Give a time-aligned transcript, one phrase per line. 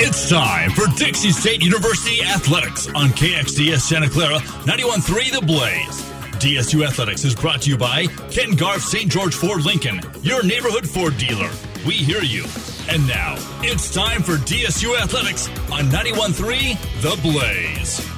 [0.00, 6.02] It's time for Dixie State University Athletics on KXDS Santa Clara 91.3 The Blaze.
[6.40, 9.10] DSU Athletics is brought to you by Ken Garff St.
[9.10, 11.50] George Ford Lincoln, your neighborhood Ford dealer.
[11.84, 12.44] We hear you.
[12.88, 18.17] And now, it's time for DSU Athletics on 91.3 The Blaze.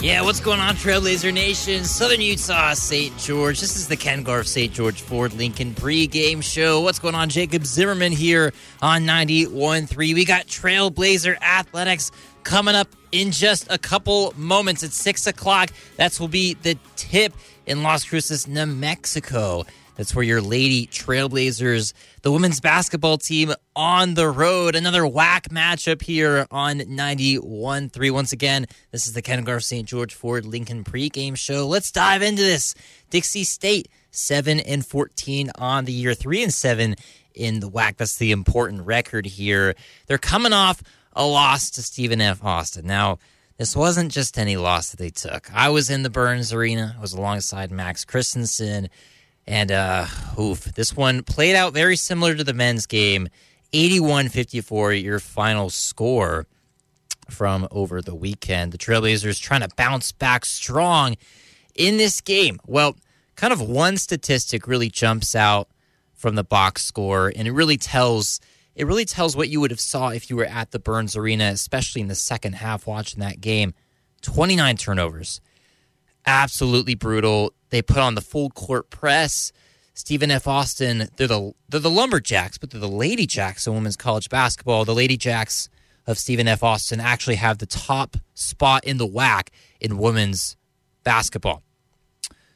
[0.00, 1.82] Yeah, what's going on, Trailblazer Nation?
[1.82, 3.16] Southern Utah, St.
[3.18, 3.60] George.
[3.60, 4.72] This is the Ken Garff St.
[4.72, 6.80] George Ford Lincoln pregame show.
[6.82, 7.28] What's going on?
[7.28, 9.96] Jacob Zimmerman here on 91.3.
[9.96, 12.12] We got Trailblazer Athletics
[12.44, 15.70] coming up in just a couple moments at 6 o'clock.
[15.96, 17.32] That will be the tip
[17.66, 19.64] in Las Cruces, New Mexico.
[19.98, 24.76] That's where your Lady Trailblazers, the women's basketball team on the road.
[24.76, 28.10] Another WAC matchup here on 91.3.
[28.12, 29.88] Once again, this is the Ken Garff St.
[29.88, 31.66] George Ford Lincoln pregame show.
[31.66, 32.76] Let's dive into this.
[33.10, 36.94] Dixie State, 7 and 14 on the year, 3 and 7
[37.34, 37.96] in the WAC.
[37.96, 39.74] That's the important record here.
[40.06, 40.80] They're coming off
[41.12, 42.44] a loss to Stephen F.
[42.44, 42.86] Austin.
[42.86, 43.18] Now,
[43.56, 45.52] this wasn't just any loss that they took.
[45.52, 46.94] I was in the Burns Arena.
[46.96, 48.90] I was alongside Max Christensen.
[49.48, 50.06] And uh,
[50.38, 53.28] oof, this one played out very similar to the men's game
[53.72, 56.46] 81 54, your final score
[57.30, 58.72] from over the weekend.
[58.72, 61.16] The Trailblazers trying to bounce back strong
[61.74, 62.60] in this game.
[62.66, 62.96] Well,
[63.36, 65.70] kind of one statistic really jumps out
[66.12, 68.40] from the box score, and it really tells.
[68.74, 71.46] It really tells what you would have saw if you were at the Burns Arena,
[71.46, 73.74] especially in the second half watching that game.
[74.22, 75.40] 29 turnovers.
[76.24, 77.52] Absolutely brutal.
[77.70, 79.52] They put on the full court press.
[79.94, 80.46] Stephen F.
[80.46, 84.84] Austin, they're the they're the Lumberjacks, but they're the Lady Jacks of women's college basketball.
[84.84, 85.68] The Lady Jacks
[86.06, 86.62] of Stephen F.
[86.62, 89.48] Austin actually have the top spot in the WAC
[89.80, 90.56] in women's
[91.02, 91.62] basketball.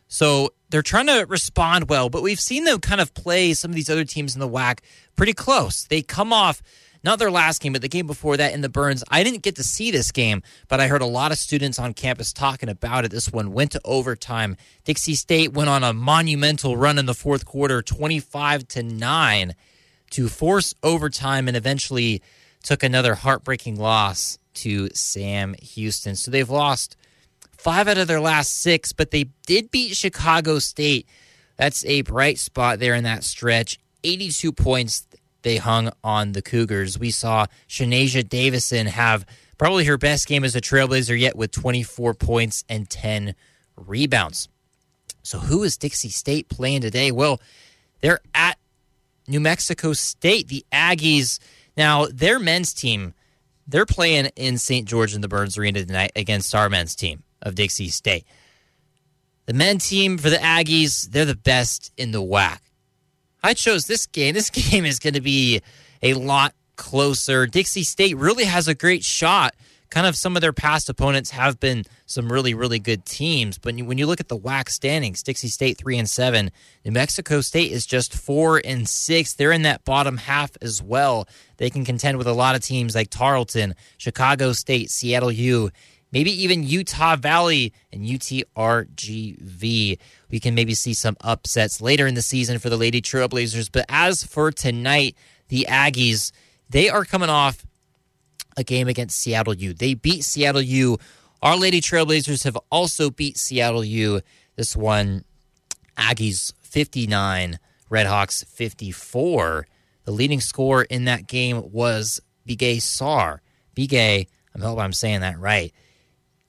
[0.09, 3.75] So they're trying to respond well, but we've seen them kind of play some of
[3.75, 4.81] these other teams in the WAC
[5.17, 5.85] pretty close.
[5.85, 6.63] They come off
[7.05, 9.03] not their last game, but the game before that in the Burns.
[9.11, 11.95] I didn't get to see this game, but I heard a lot of students on
[11.95, 13.11] campus talking about it.
[13.11, 14.57] This one went to overtime.
[14.85, 19.55] Dixie State went on a monumental run in the fourth quarter, 25 to 9,
[20.11, 22.23] to force overtime and eventually
[22.63, 26.17] took another heartbreaking loss to Sam Houston.
[26.17, 26.97] So they've lost
[27.57, 31.07] five out of their last six, but they did beat Chicago State.
[31.57, 33.79] That's a bright spot there in that stretch.
[34.05, 35.07] 82 points
[35.43, 36.99] they hung on the Cougars.
[36.99, 39.27] We saw Shanasia Davison have
[39.59, 43.35] probably her best game as a Trailblazer yet with 24 points and 10
[43.77, 44.49] rebounds.
[45.23, 47.13] So, who is Dixie State playing today?
[47.13, 47.41] Well,
[48.01, 48.59] they're at
[49.29, 50.49] New Mexico State.
[50.49, 51.39] The Aggies,
[51.77, 53.15] now, their men's team,
[53.67, 54.87] they're playing in St.
[54.87, 58.27] George in the Burns Arena tonight against our men's team of Dixie State.
[59.47, 62.59] The men team for the Aggies, they're the best in the WAC.
[63.43, 64.35] I chose this game.
[64.35, 65.63] This game is going to be
[66.03, 67.47] a lot closer.
[67.47, 69.55] Dixie State really has a great shot.
[69.91, 73.59] Kind of some of their past opponents have been some really, really good teams.
[73.59, 76.51] But when you look at the WAC standings, Dixie State three and seven,
[76.83, 79.35] New Mexico State is just four and six.
[79.35, 81.29] They're in that bottom half as well.
[81.59, 85.71] They can contend with a lot of teams like Tarleton, Chicago State, Seattle U,
[86.11, 89.99] maybe even Utah Valley and UTRGV.
[90.33, 93.69] We can maybe see some upsets later in the season for the Lady Trailblazers.
[93.71, 95.15] But as for tonight,
[95.49, 96.33] the Aggies,
[96.71, 97.67] they are coming off
[98.57, 99.75] a game against Seattle U.
[99.75, 100.99] They beat Seattle U.
[101.43, 104.23] Our Lady Trailblazers have also beat Seattle U.
[104.57, 105.25] This one,
[105.99, 107.59] Aggies 59,
[107.91, 109.67] Redhawks 54.
[110.05, 113.43] The leading scorer in that game was Bigay Sar.
[113.77, 114.27] Bigay,
[114.57, 115.75] I hope I'm saying that right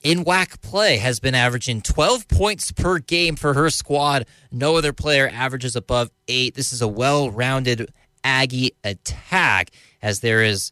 [0.04, 4.26] in WAC play has been averaging 12 points per game for her squad.
[4.52, 6.54] No other player averages above eight.
[6.54, 7.90] This is a well rounded
[8.22, 9.70] Aggie attack
[10.02, 10.70] as there is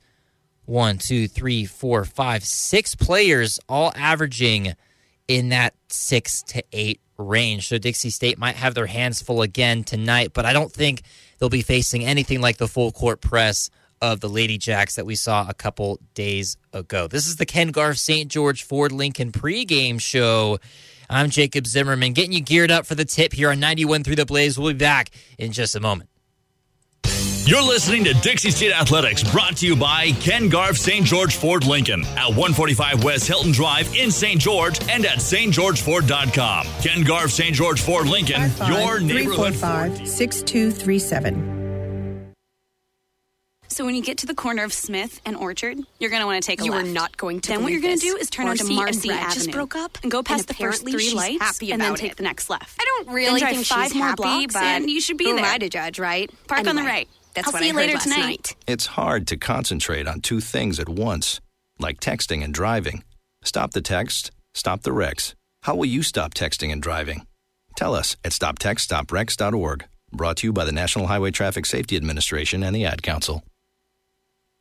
[0.66, 4.75] one, two, three, four, five, six players all averaging
[5.26, 7.69] in that six to eight range.
[7.69, 11.03] So Dixie State might have their hands full again tonight, but I don't think
[11.38, 13.70] they'll be facing anything like the full court press
[14.02, 17.06] of the Lady Jacks that we saw a couple days ago.
[17.06, 18.31] This is the Ken Garff St.
[18.31, 20.58] George Ford Lincoln pregame show.
[21.08, 24.26] I'm Jacob Zimmerman, getting you geared up for the tip here on 91 through the
[24.26, 24.58] Blaze.
[24.58, 26.10] We'll be back in just a moment.
[27.44, 31.04] You're listening to Dixie State Athletics, brought to you by Ken Garff St.
[31.04, 34.40] George Ford Lincoln at 145 West Hilton Drive in St.
[34.40, 36.66] George and at stgeorgeford.com.
[36.81, 37.54] Ken Garff St.
[37.54, 40.08] George Ford Lincoln, your neighborhood Ford.
[40.08, 41.62] 6237.
[43.72, 46.42] So when you get to the corner of Smith and Orchard, you're going to want
[46.42, 46.84] to take a you left.
[46.84, 47.48] You are not going to.
[47.48, 49.34] Then what you're going to do is turn Marcy onto Marcy and Brett Avenue.
[49.34, 52.12] just broke up and go past and the first three lights, happy and then take
[52.12, 52.16] it.
[52.19, 52.78] the next left.
[52.78, 55.16] I don't really then drive think five she's more happy, blocks, but and you should
[55.16, 55.44] be who there.
[55.46, 56.30] am I to judge, right?
[56.48, 57.08] Park anyway, on the right.
[57.32, 58.20] That's I'll what see I you heard later last tonight.
[58.20, 58.56] night.
[58.66, 61.40] It's hard to concentrate on two things at once,
[61.78, 63.04] like texting and driving.
[63.42, 65.34] Stop the text, stop the wrecks.
[65.62, 67.26] How will you stop texting and driving?
[67.76, 69.84] Tell us at stoptextstoprex.org.
[70.12, 73.42] Brought to you by the National Highway Traffic Safety Administration and the Ad Council.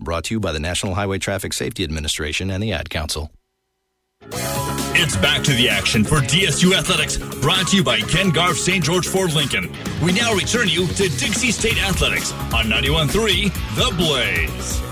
[0.00, 3.32] Brought to you by the National Highway Traffic Safety Administration and the Ad Council.
[5.00, 8.82] It's back to the action for DSU Athletics, brought to you by Ken Garff St.
[8.82, 9.72] George Ford Lincoln.
[10.02, 14.82] We now return you to Dixie State Athletics on 91.3 The Blaze.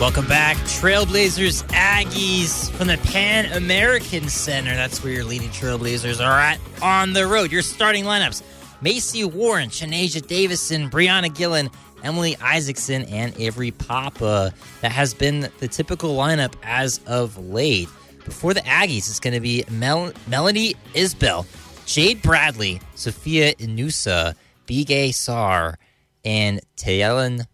[0.00, 4.74] Welcome back, Trailblazers Aggies from the Pan American Center.
[4.74, 7.52] That's where your leading Trailblazers are at on the road.
[7.52, 8.42] Your starting lineups
[8.84, 11.70] Macy Warren, Shanasia Davison, Brianna Gillen,
[12.02, 14.52] Emily Isaacson, and Avery Papa.
[14.82, 17.88] That has been the typical lineup as of late.
[18.26, 21.46] Before the Aggies, it's going to be Mel- Melanie Isbell,
[21.86, 24.34] Jade Bradley, Sophia Inusa,
[24.66, 25.78] Bigay Sar,
[26.22, 27.46] and Tayellen.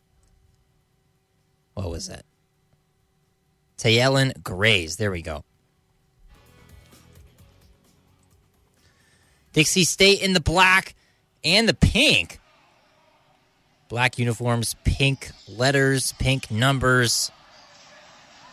[1.75, 2.25] What was that?
[3.79, 4.97] Tayellen Grays.
[4.97, 5.45] There we go.
[9.53, 10.97] Dixie State in the black
[11.45, 12.41] and the pink.
[13.89, 17.31] Black uniforms, pink letters, pink numbers.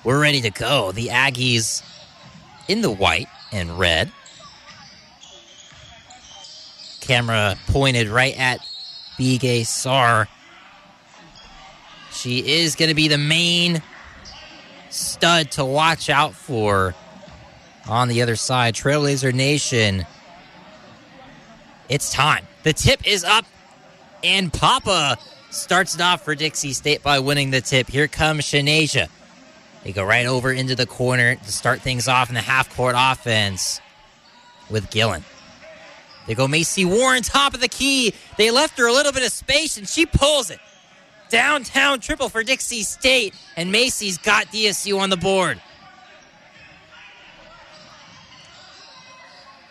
[0.04, 0.92] We're ready to go.
[0.92, 1.84] The Aggies
[2.68, 4.12] in the white and red.
[7.02, 8.60] Camera pointed right at
[9.18, 10.28] Bigay Sar.
[12.12, 13.82] She is going to be the main
[14.90, 16.96] stud to watch out for
[17.88, 18.74] on the other side.
[18.74, 20.06] Trailblazer Nation.
[21.90, 22.46] It's time.
[22.68, 23.46] The tip is up,
[24.26, 25.18] and Papa
[25.52, 27.88] starts it off for Dixie State by winning the tip.
[27.88, 29.08] Here comes Shanasia.
[29.86, 32.96] They go right over into the corner to start things off in the half court
[32.98, 33.80] offense
[34.70, 35.24] with Gillen.
[36.26, 38.14] They go Macy Warren, top of the key.
[38.36, 40.60] They left her a little bit of space, and she pulls it.
[41.30, 45.62] Downtown triple for Dixie State, and Macy's got DSU on the board.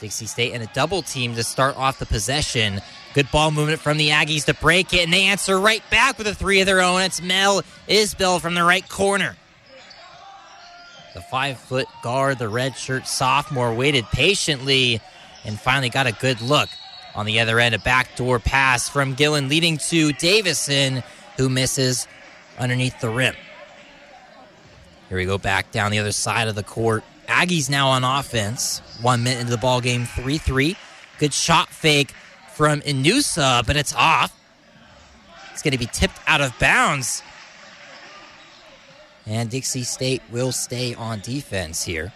[0.01, 2.81] Dixie State and a double team to start off the possession.
[3.15, 6.27] Good ball movement from the Aggies to break it, and they answer right back with
[6.27, 7.01] a three of their own.
[7.03, 9.37] It's Mel Isbell from the right corner.
[11.15, 15.01] The five foot guard, the red shirt sophomore, waited patiently
[15.45, 16.69] and finally got a good look.
[17.15, 21.03] On the other end, a backdoor pass from Gillen leading to Davison,
[21.39, 22.07] who misses
[22.59, 23.35] underneath the rim.
[25.09, 27.05] Here we go back down the other side of the court.
[27.27, 28.81] Aggies now on offense.
[29.03, 30.77] One minute into the ball game, 3 3.
[31.19, 32.13] Good shot fake
[32.55, 34.33] from Inusa, but it's off.
[35.53, 37.23] It's going to be tipped out of bounds.
[39.27, 42.13] And Dixie State will stay on defense here.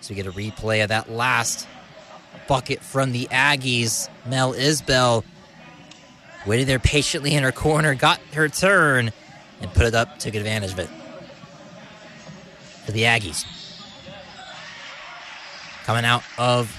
[0.00, 1.66] So we get a replay of that last
[2.46, 4.08] bucket from the Aggies.
[4.26, 5.24] Mel Isbell
[6.46, 9.10] waited there patiently in her corner, got her turn,
[9.60, 10.90] and put it up, took advantage of it.
[12.84, 13.65] For the Aggies.
[15.86, 16.76] Coming out of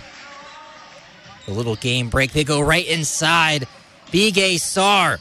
[1.45, 3.65] the little game break, they go right inside.
[4.07, 5.19] Bigay Sar.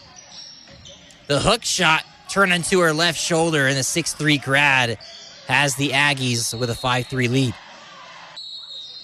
[1.29, 4.99] The hook shot turned into her left shoulder, and the 6'3 grad
[5.47, 7.55] has the Aggies with a 5 3 lead.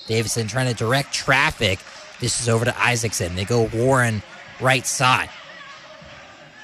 [0.08, 1.78] Davison trying to direct traffic.
[2.18, 3.36] This is over to Isaacson.
[3.36, 4.20] They go Warren
[4.60, 5.30] right side.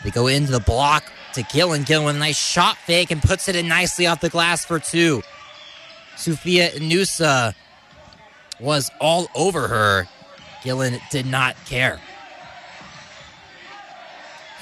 [0.02, 1.84] They go into the block to Gillen.
[1.84, 4.80] Gillen with a nice shot fake and puts it in nicely off the glass for
[4.80, 5.22] two.
[6.16, 7.54] Sufia Inusa
[8.60, 10.06] was all over her.
[10.62, 12.00] Gillen did not care.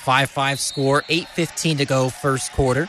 [0.03, 2.89] 5 5 score, 8.15 to go, first quarter.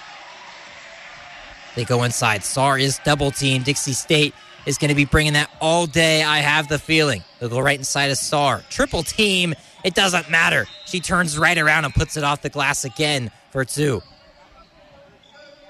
[1.75, 2.43] They go inside.
[2.43, 3.63] Sar is double team.
[3.63, 4.33] Dixie State
[4.65, 6.23] is going to be bringing that all day.
[6.23, 7.23] I have the feeling.
[7.39, 8.63] They'll go right inside of Sar.
[8.69, 9.53] Triple team.
[9.83, 10.65] It doesn't matter.
[10.85, 14.01] She turns right around and puts it off the glass again for two.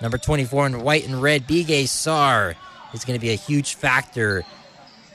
[0.01, 2.55] Number 24 in white and red, Bigay Sar,
[2.93, 4.43] is going to be a huge factor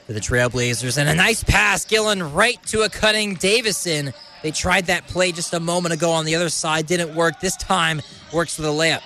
[0.05, 0.97] for the Trailblazers.
[0.97, 4.13] And a nice pass, Gillen right to a cutting Davison.
[4.41, 7.39] They tried that play just a moment ago on the other side, didn't work.
[7.39, 8.01] This time
[8.33, 9.01] works for the layup.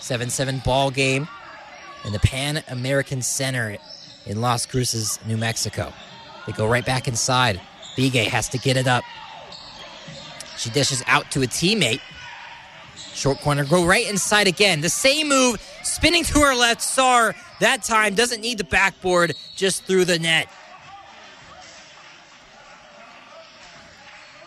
[0.00, 1.28] 7 7 ball game
[2.04, 3.76] in the Pan American Center
[4.24, 5.92] in Las Cruces, New Mexico.
[6.46, 7.60] They go right back inside.
[7.96, 9.04] Bigay has to get it up.
[10.56, 12.00] She dishes out to a teammate.
[13.14, 14.80] Short corner, go right inside again.
[14.80, 16.82] The same move, spinning to her left.
[16.82, 20.48] Sar, that time, doesn't need the backboard, just through the net.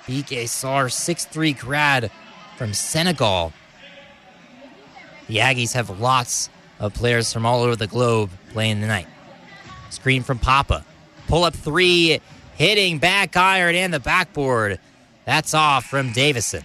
[0.05, 2.11] BK Sar, 6'3 grad
[2.57, 3.53] from Senegal.
[5.27, 6.49] The Aggies have lots
[6.79, 9.07] of players from all over the globe playing tonight.
[9.91, 10.83] Screen from Papa.
[11.27, 12.19] Pull up three,
[12.55, 14.79] hitting back iron and the backboard.
[15.25, 16.63] That's off from Davison.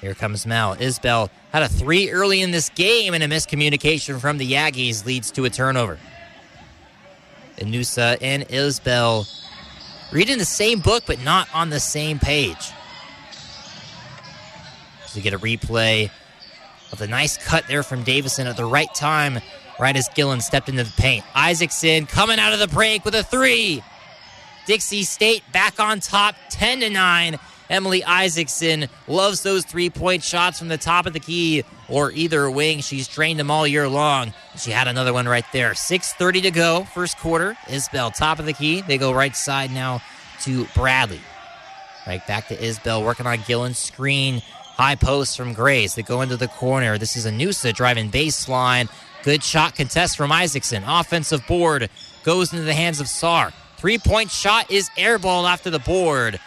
[0.00, 0.76] Here comes Mel.
[0.76, 5.30] Isbell had a three early in this game, and a miscommunication from the Aggies leads
[5.32, 5.98] to a turnover.
[7.56, 9.28] Inusa and Isbell
[10.12, 12.72] reading the same book, but not on the same page.
[15.06, 16.10] So you get a replay
[16.92, 19.40] of the nice cut there from Davison at the right time,
[19.80, 21.24] right as Gillen stepped into the paint.
[21.34, 23.82] Isaacson coming out of the break with a three.
[24.66, 27.38] Dixie State back on top, 10 to 9.
[27.70, 32.50] Emily Isaacson loves those three point shots from the top of the key or either
[32.50, 32.80] wing.
[32.80, 34.32] She's trained them all year long.
[34.56, 35.72] She had another one right there.
[35.72, 37.56] 6.30 to go, first quarter.
[37.66, 38.80] Isbell, top of the key.
[38.82, 40.02] They go right side now
[40.42, 41.20] to Bradley.
[42.06, 44.40] Right back to Isbell, working on Gillen's screen.
[44.76, 45.94] High post from Grace.
[45.94, 46.98] They go into the corner.
[46.98, 48.88] This is Anusa driving baseline.
[49.24, 50.84] Good shot contest from Isaacson.
[50.84, 51.90] Offensive board
[52.22, 53.52] goes into the hands of Sar.
[53.76, 56.40] Three point shot is airballed after the board.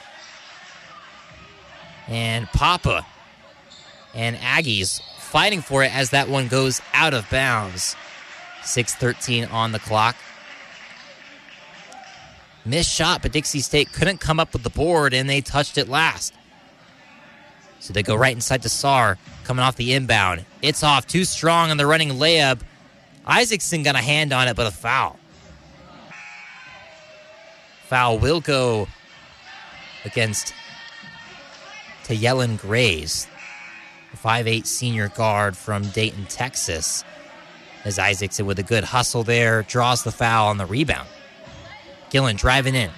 [2.08, 3.06] And Papa
[4.14, 7.96] and Aggies fighting for it as that one goes out of bounds.
[8.64, 10.16] 6.13 on the clock.
[12.66, 15.90] Missed shot, but Dixie State couldn't come up with the board and they touched it
[15.90, 16.34] last.
[17.80, 20.46] So they go right inside to Sar, coming off the inbound.
[20.62, 22.60] It's off, too strong on the running layup.
[23.26, 25.18] Isaacson got a hand on it, but a foul.
[27.88, 28.88] Foul will go
[30.06, 30.54] against
[32.12, 33.26] Tayellen Grays,
[34.12, 37.06] the 5'8 senior guard from Dayton, Texas.
[37.86, 41.08] As Isaacson with a good hustle there, draws the foul on the rebound.
[42.10, 42.92] Gillen driving in,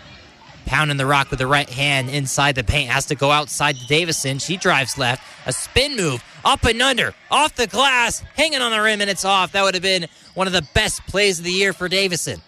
[0.65, 2.89] pounding the rock with the right hand inside the paint.
[2.89, 4.39] Has to go outside to Davison.
[4.39, 5.23] She drives left.
[5.45, 9.25] A spin move up and under, off the glass, hanging on the rim, and it's
[9.25, 9.51] off.
[9.51, 12.41] That would have been one of the best plays of the year for Davison.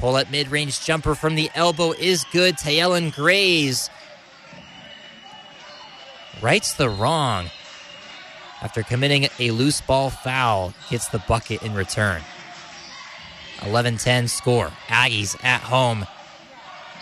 [0.00, 2.56] Pull up mid range jumper from the elbow is good.
[2.56, 3.90] Tayellen Grays
[6.42, 7.50] rights the wrong
[8.62, 12.22] after committing a loose ball foul, hits the bucket in return.
[13.62, 14.68] 11 10 score.
[14.88, 16.06] Aggies at home.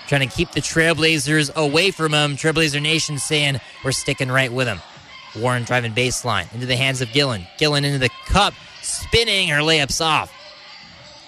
[0.07, 2.37] Trying to keep the Trailblazers away from them.
[2.37, 4.81] Trailblazer Nation saying we're sticking right with them.
[5.37, 7.47] Warren driving baseline into the hands of Gillen.
[7.59, 10.33] Gillen into the cup, spinning her layups off.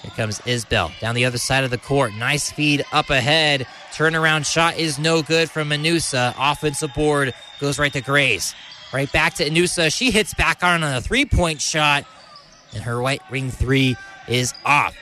[0.02, 2.14] Here comes Isbell down the other side of the court.
[2.14, 3.66] Nice feed up ahead.
[3.92, 6.34] Turnaround shot is no good from Manusa.
[6.38, 8.54] Offensive board goes right to Grace.
[8.92, 9.94] Right back to Inusa.
[9.94, 12.04] She hits back on a three point shot,
[12.72, 14.96] and her white ring three is off.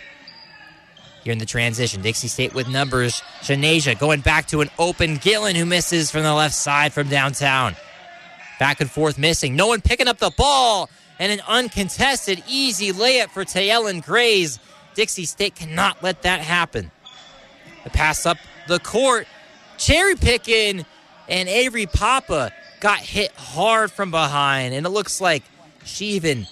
[1.23, 3.23] Here in the transition, Dixie State with numbers.
[3.43, 7.77] Shanasia going back to an open Gillen who misses from the left side from downtown.
[8.59, 9.55] Back and forth missing.
[9.55, 10.91] No one picking up the ball.
[11.21, 14.59] And an uncontested easy layup for Tayellen Grays.
[14.99, 16.91] Dixie State cannot let that happen.
[17.85, 18.37] The pass up
[18.67, 19.29] the court.
[19.77, 20.85] Cherry picking.
[21.29, 24.75] And Avery Papa got hit hard from behind.
[24.75, 25.45] And it looks like
[25.85, 26.49] she even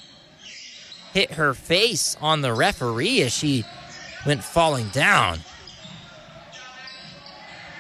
[1.13, 3.65] hit her face on the referee as she
[4.25, 5.41] went falling down.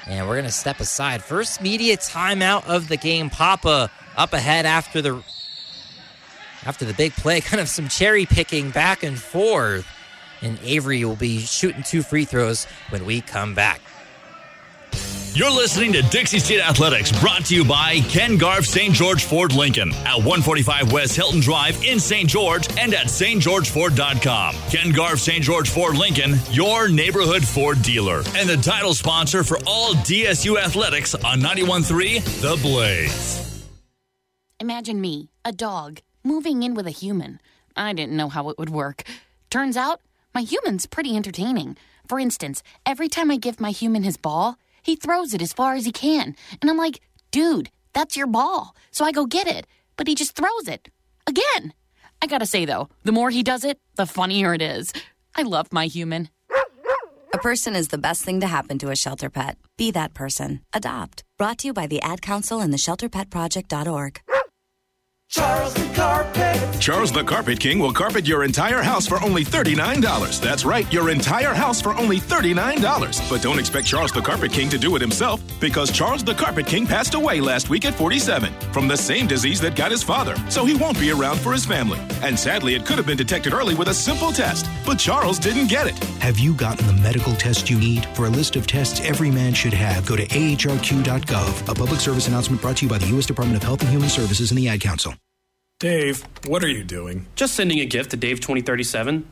[0.08, 1.22] And we're going to step aside.
[1.22, 3.30] First media timeout of the game.
[3.30, 5.22] Papa up ahead after the
[6.64, 7.40] after the big play.
[7.42, 9.86] Kind of some cherry picking back and forth.
[10.42, 13.80] And Avery will be shooting two free throws when we come back.
[15.36, 18.94] You're listening to Dixie State Athletics, brought to you by Ken Garff St.
[18.94, 22.26] George Ford Lincoln at 145 West Hilton Drive in St.
[22.26, 24.54] George and at stgeorgeford.com.
[24.70, 25.44] Ken Garff St.
[25.44, 31.14] George Ford Lincoln, your neighborhood Ford dealer, and the title sponsor for all DSU athletics
[31.14, 33.66] on 91.3 The Blaze.
[34.58, 37.40] Imagine me, a dog, moving in with a human.
[37.76, 39.02] I didn't know how it would work.
[39.50, 40.00] Turns out,
[40.36, 41.78] my human's pretty entertaining.
[42.06, 45.76] For instance, every time I give my human his ball, he throws it as far
[45.76, 46.36] as he can.
[46.60, 47.00] And I'm like,
[47.30, 48.76] dude, that's your ball.
[48.90, 49.66] So I go get it.
[49.96, 50.90] But he just throws it.
[51.26, 51.72] Again.
[52.20, 54.92] I gotta say, though, the more he does it, the funnier it is.
[55.34, 56.28] I love my human.
[57.32, 59.56] A person is the best thing to happen to a shelter pet.
[59.78, 60.60] Be that person.
[60.74, 61.24] Adopt.
[61.38, 64.20] Brought to you by the Ad Council and the ShelterPetProject.org.
[65.28, 66.80] Charles the Carpet.
[66.80, 70.40] Charles the Carpet King will carpet your entire house for only $39.
[70.40, 73.28] That's right, your entire house for only $39.
[73.28, 76.66] But don't expect Charles the Carpet King to do it himself because Charles the Carpet
[76.66, 80.36] King passed away last week at 47 from the same disease that got his father,
[80.48, 81.98] so he won't be around for his family.
[82.22, 85.66] And sadly, it could have been detected early with a simple test, but Charles didn't
[85.66, 85.98] get it.
[86.20, 88.06] Have you gotten the medical test you need?
[88.14, 91.68] For a list of tests every man should have, go to ahrq.gov.
[91.68, 93.26] A public service announcement brought to you by the U.S.
[93.26, 95.15] Department of Health and Human Services and the Ad Council.
[95.78, 97.26] Dave, what are you doing?
[97.34, 99.28] Just sending a gift to Dave 2037.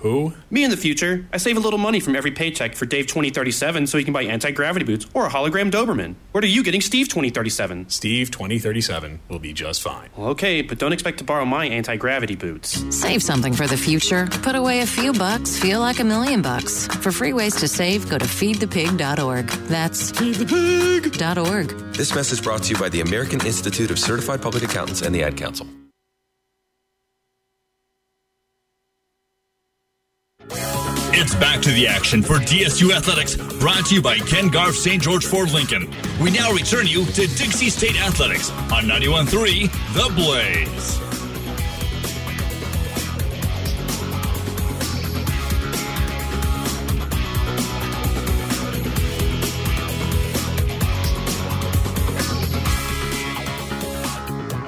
[0.00, 0.34] Who?
[0.50, 1.26] Me in the future.
[1.32, 4.24] I save a little money from every paycheck for Dave 2037 so he can buy
[4.24, 6.16] anti gravity boots or a hologram Doberman.
[6.32, 7.88] What are you getting Steve 2037?
[7.88, 10.10] Steve 2037 will be just fine.
[10.18, 12.72] Well, okay, but don't expect to borrow my anti gravity boots.
[12.94, 14.26] Save something for the future.
[14.42, 16.88] Put away a few bucks, feel like a million bucks.
[16.88, 19.46] For free ways to save, go to feedthepig.org.
[19.46, 21.94] That's feedthepig.org.
[21.94, 25.22] This message brought to you by the American Institute of Certified Public Accountants and the
[25.22, 25.66] Ad Council.
[31.18, 35.02] It's back to the action for DSU Athletics, brought to you by Ken Garff St.
[35.02, 35.90] George Ford Lincoln.
[36.20, 41.00] We now return you to Dixie State Athletics on 91.3 The Blaze.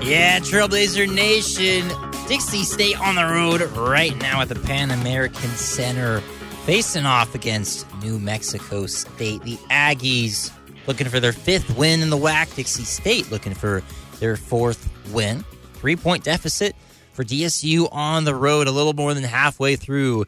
[0.02, 1.87] Yeah, Trailblazer Nation.
[2.26, 6.23] Dixie State on the road right now at the Pan American Center,
[6.68, 9.42] facing off against New Mexico State.
[9.42, 10.52] The Aggies
[10.87, 12.54] looking for their fifth win in the WAC.
[12.56, 13.82] Dixie State looking for
[14.20, 15.46] their fourth win.
[15.72, 16.76] Three point deficit
[17.14, 20.26] for DSU on the road, a little more than halfway through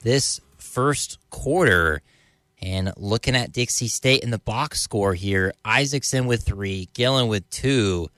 [0.00, 2.00] this first quarter.
[2.62, 7.50] And looking at Dixie State in the box score here, Isaacson with three, Gillen with
[7.50, 8.08] two.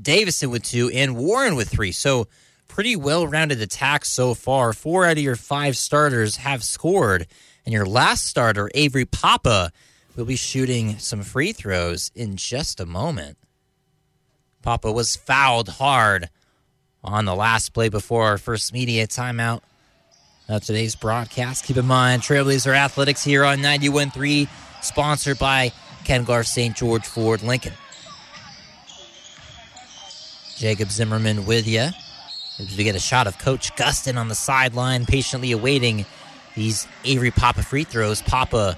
[0.00, 1.92] Davison with two, and Warren with three.
[1.92, 2.26] So,
[2.80, 4.72] pretty well rounded attack so far.
[4.72, 7.26] Four out of your five starters have scored.
[7.66, 9.70] And your last starter, Avery Papa,
[10.16, 13.36] will be shooting some free throws in just a moment.
[14.62, 16.30] Papa was fouled hard
[17.04, 19.60] on the last play before our first media timeout
[20.48, 21.66] of today's broadcast.
[21.66, 24.48] Keep in mind, Trailblazer Athletics here on 91.3,
[24.80, 25.70] sponsored by
[26.04, 26.74] Ken Garff St.
[26.74, 27.74] George Ford Lincoln.
[30.56, 31.90] Jacob Zimmerman with you.
[32.60, 36.04] As we get a shot of Coach Gustin on the sideline, patiently awaiting
[36.54, 38.20] these Avery Papa free throws.
[38.20, 38.76] Papa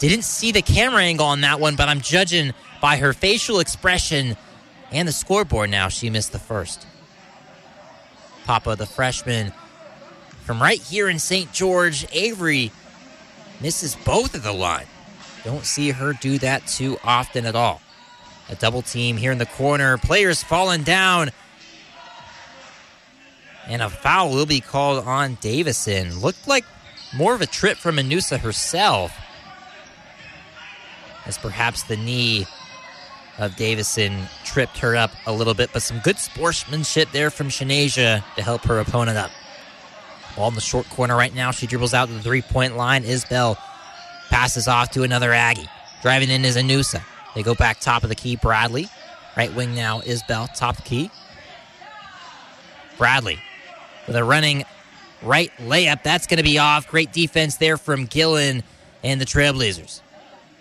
[0.00, 4.36] didn't see the camera angle on that one, but I'm judging by her facial expression
[4.90, 5.88] and the scoreboard now.
[5.88, 6.84] She missed the first.
[8.44, 9.52] Papa, the freshman
[10.42, 11.52] from right here in St.
[11.52, 12.72] George, Avery
[13.60, 14.86] misses both of the line.
[15.44, 17.80] Don't see her do that too often at all.
[18.48, 19.96] A double team here in the corner.
[19.98, 21.30] Players falling down.
[23.68, 26.20] And a foul will be called on Davison.
[26.20, 26.64] Looked like
[27.14, 29.16] more of a trip from Anusa herself.
[31.26, 32.46] As perhaps the knee
[33.38, 38.24] of Davison tripped her up a little bit, but some good sportsmanship there from Shanasia
[38.36, 39.30] to help her opponent up.
[40.34, 41.50] Ball in the short corner right now.
[41.50, 43.04] She dribbles out to the three point line.
[43.04, 43.58] Isbell
[44.30, 45.68] passes off to another Aggie.
[46.00, 47.02] Driving in is Anusa.
[47.34, 48.36] They go back top of the key.
[48.36, 48.88] Bradley.
[49.36, 50.52] Right wing now Isbell.
[50.54, 51.10] Top key.
[52.96, 53.38] Bradley
[54.08, 54.64] with a running
[55.22, 56.02] right layup.
[56.02, 56.88] That's going to be off.
[56.88, 58.64] Great defense there from Gillen
[59.04, 60.00] and the Trailblazers.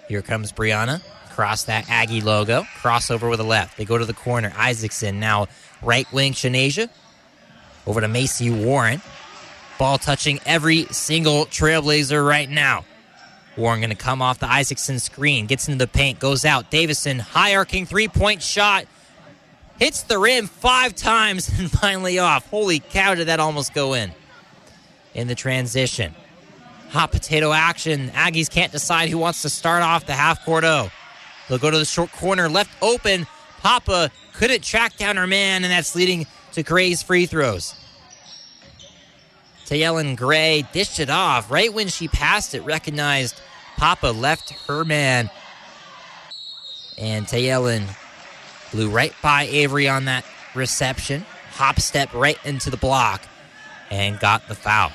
[0.08, 1.02] Here comes Brianna.
[1.32, 2.64] Across that Aggie logo.
[2.82, 3.78] Crossover with a left.
[3.78, 4.52] They go to the corner.
[4.56, 5.48] Isaacson now
[5.82, 6.90] right wing Shanasia.
[7.86, 9.02] Over to Macy Warren.
[9.80, 12.86] Ball touching every single Trailblazer right now.
[13.56, 16.70] Warren going to come off the Isaacson screen, gets into the paint, goes out.
[16.70, 18.86] Davison, high arcing three point shot,
[19.80, 22.50] hits the rim five times and finally off.
[22.50, 24.12] Holy cow, did that almost go in?
[25.14, 26.14] In the transition.
[26.90, 28.10] Hot potato action.
[28.10, 30.90] Aggies can't decide who wants to start off the half court O.
[31.48, 33.26] They'll go to the short corner, left open.
[33.62, 37.74] Papa couldn't track down her man, and that's leading to Gray's free throws.
[39.66, 43.42] Tayellen Gray dished it off right when she passed it, recognized
[43.76, 45.30] Papa left her man.
[46.98, 47.86] And Tayellen
[48.72, 50.26] blew right by Avery on that
[50.56, 53.22] reception, hop step right into the block,
[53.90, 54.92] and got the foul.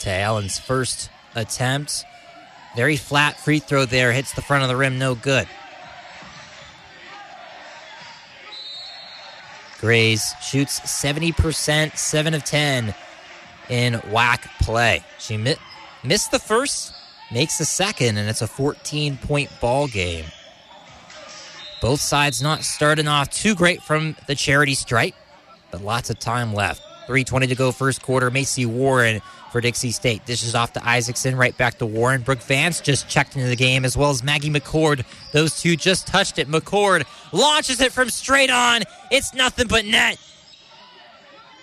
[0.00, 2.04] To Allen's first attempt.
[2.76, 5.48] Very flat free throw there, hits the front of the rim, no good.
[9.80, 12.94] Grays shoots 70%, 7 of 10
[13.68, 15.04] in WAC play.
[15.18, 15.56] She mi-
[16.02, 16.92] missed the first
[17.30, 20.24] makes the second, and it's a 14 point ball game.
[21.80, 25.14] Both sides not starting off too great from the charity stripe,
[25.70, 26.82] but lots of time left.
[27.06, 28.30] 3.20 to go first quarter.
[28.30, 29.20] Macy Warren
[29.52, 30.24] for Dixie State.
[30.26, 32.22] Dishes off to Isaacson, right back to Warren.
[32.22, 35.04] Brooke Vance just checked into the game, as well as Maggie McCord.
[35.32, 36.48] Those two just touched it.
[36.48, 38.82] McCord launches it from straight on.
[39.10, 40.18] It's nothing but net.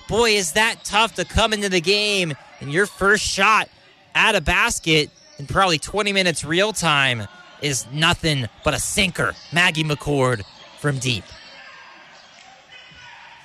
[0.07, 3.69] Boy, is that tough to come into the game and your first shot
[4.15, 7.27] at a basket in probably 20 minutes real time
[7.61, 9.33] is nothing but a sinker.
[9.51, 10.43] Maggie McCord
[10.79, 11.23] from deep.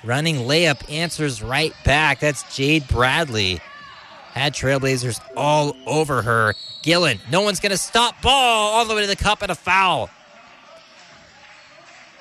[0.03, 2.19] Running layup answers right back.
[2.19, 3.59] That's Jade Bradley.
[4.33, 6.53] Had Trailblazers all over her.
[6.83, 9.55] Gillen, no one's going to stop ball all the way to the cup and a
[9.55, 10.09] foul.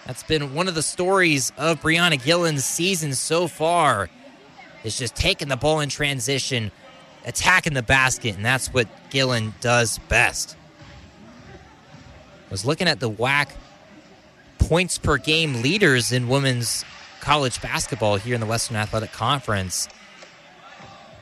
[0.06, 4.08] That's been one of the stories of Brianna Gillen's season so far.
[4.82, 6.70] Is just taking the ball in transition,
[7.28, 10.56] attacking the basket, and that's what Gillen does best.
[12.50, 13.50] Was looking at the WAC
[14.58, 16.84] points per game leaders in women's
[17.20, 19.88] college basketball here in the Western Athletic Conference.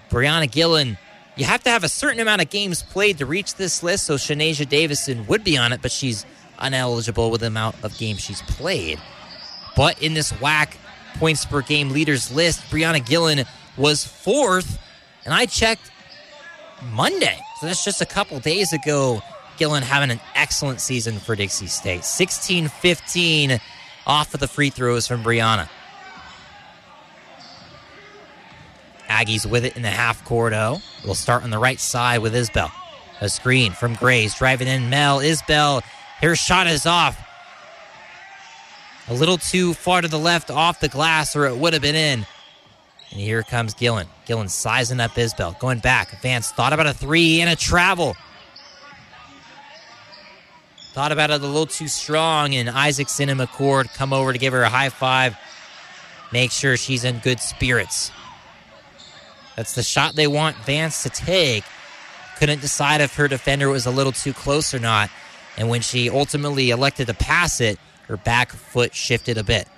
[0.09, 0.97] Brianna Gillen,
[1.35, 4.14] you have to have a certain amount of games played to reach this list, so
[4.14, 6.25] Shanasia Davison would be on it, but she's
[6.61, 9.01] uneligible with the amount of games she's played.
[9.75, 10.77] But in this WAC
[11.16, 13.45] points per game leaders list, Brianna Gillen
[13.77, 14.79] was fourth,
[15.25, 15.90] and I checked
[16.83, 19.23] Monday, so that's just a couple days ago.
[19.57, 22.05] Gillen having an excellent season for Dixie State.
[22.05, 23.59] 16 15
[24.07, 25.69] off of the free throws from Brianna.
[29.09, 30.53] Aggies with it in the half court.
[30.53, 32.71] Oh, we'll start on the right side with Isbell.
[33.21, 35.83] A screen from Grays driving in Mel Isbell.
[36.21, 37.19] Her shot is off.
[39.09, 41.95] A little too far to the left off the glass, or it would have been
[41.95, 42.27] in.
[43.11, 44.07] And here comes Gillen.
[44.27, 45.59] Gillen sizing up Isbell.
[45.59, 46.21] Going back.
[46.23, 48.16] Vance thought about a three and a travel.
[50.92, 54.55] Thought about it a little too strong, and Isaacson and McCord come over to give
[54.55, 55.37] her a high five.
[56.33, 58.11] Make sure she's in good spirits.
[59.57, 61.64] That's the shot they want Vance to take.
[62.38, 65.11] Couldn't decide if her defender was a little too close or not.
[65.57, 69.69] And when she ultimately elected to pass it, her back foot shifted a bit.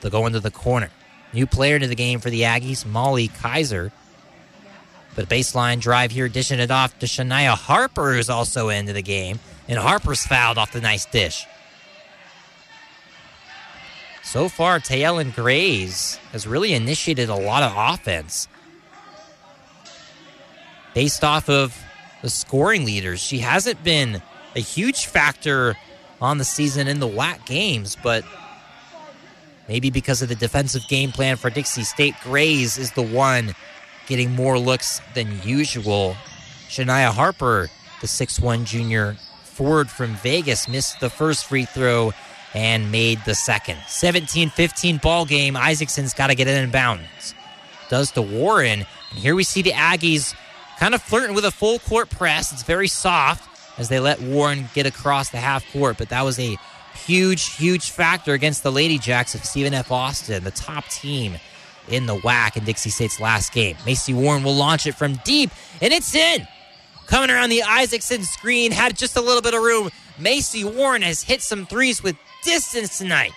[0.00, 0.90] They'll go into the corner.
[1.32, 3.92] New player to the game for the Aggies, Molly Kaiser.
[5.14, 9.38] But baseline drive here, dishing it off to Shania Harper, who's also into the game.
[9.68, 11.46] And Harper's fouled off the nice dish.
[14.22, 18.46] So far, Taylon Grays has really initiated a lot of offense.
[20.94, 21.76] Based off of
[22.22, 24.22] the scoring leaders, she hasn't been
[24.54, 25.76] a huge factor
[26.20, 28.24] on the season in the WAC games, but
[29.70, 33.54] maybe because of the defensive game plan for Dixie State, Grays is the one
[34.08, 36.16] getting more looks than usual.
[36.68, 42.12] Shania Harper, the 6'1 junior forward from Vegas, missed the first free throw
[42.52, 43.78] and made the second.
[43.86, 45.56] 17 15 ball game.
[45.56, 47.36] Isaacson's got to get it in bounds.
[47.88, 48.84] Does to Warren.
[49.10, 50.34] And here we see the Aggies
[50.80, 52.52] kind of flirting with a full court press.
[52.52, 56.40] It's very soft as they let Warren get across the half court, but that was
[56.40, 56.56] a
[56.94, 59.90] huge, huge factor against the Lady Jacks of Stephen F.
[59.90, 61.36] Austin, the top team
[61.88, 63.76] in the WAC in Dixie State's last game.
[63.84, 65.50] Macy Warren will launch it from deep,
[65.80, 66.46] and it's in.
[67.06, 69.90] Coming around the Isaacson screen, had just a little bit of room.
[70.18, 73.32] Macy Warren has hit some threes with distance tonight.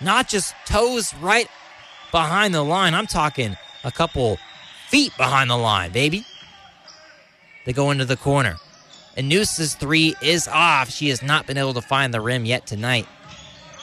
[0.00, 1.48] Not just toes right
[2.10, 2.94] behind the line.
[2.94, 4.38] I'm talking a couple
[4.88, 6.24] feet behind the line, baby.
[7.66, 8.56] They go into the corner.
[9.22, 10.90] Noose's three is off.
[10.90, 13.06] She has not been able to find the rim yet tonight.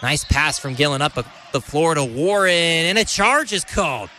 [0.02, 1.14] Nice pass from Gillen up
[1.52, 4.10] the floor to Warren, and a charge is called.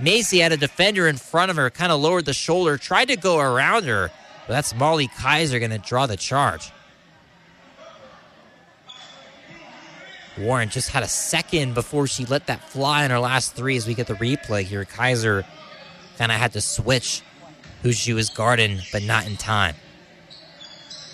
[0.00, 3.16] Macy had a defender in front of her, kind of lowered the shoulder, tried to
[3.16, 4.10] go around her,
[4.46, 6.70] but that's Molly Kaiser going to draw the charge.
[10.38, 13.86] Warren just had a second before she let that fly in her last three as
[13.86, 14.84] we get the replay here.
[14.84, 15.44] Kaiser
[16.16, 17.22] kind of had to switch
[17.92, 19.74] she was guarding, but not in time.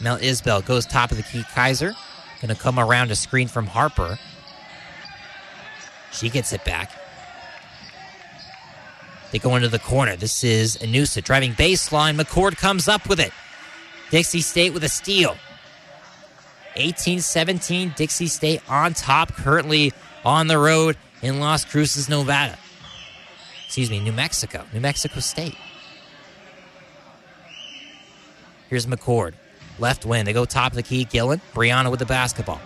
[0.00, 1.44] Mel Isbell goes top of the key.
[1.54, 1.92] Kaiser
[2.40, 4.18] going to come around a screen from Harper.
[6.12, 6.90] She gets it back.
[9.32, 10.14] They go into the corner.
[10.14, 12.20] This is Anusa driving baseline.
[12.20, 13.32] McCord comes up with it.
[14.10, 15.36] Dixie State with a steal.
[16.76, 19.92] 18 17, Dixie State on top, currently
[20.24, 22.58] on the road in Las Cruces, Nevada.
[23.64, 25.56] Excuse me, New Mexico, New Mexico State.
[28.74, 29.34] Here's McCord.
[29.78, 30.24] Left wing.
[30.24, 31.04] They go top of the key.
[31.04, 31.40] Gillen.
[31.54, 32.60] Brianna with the basketball.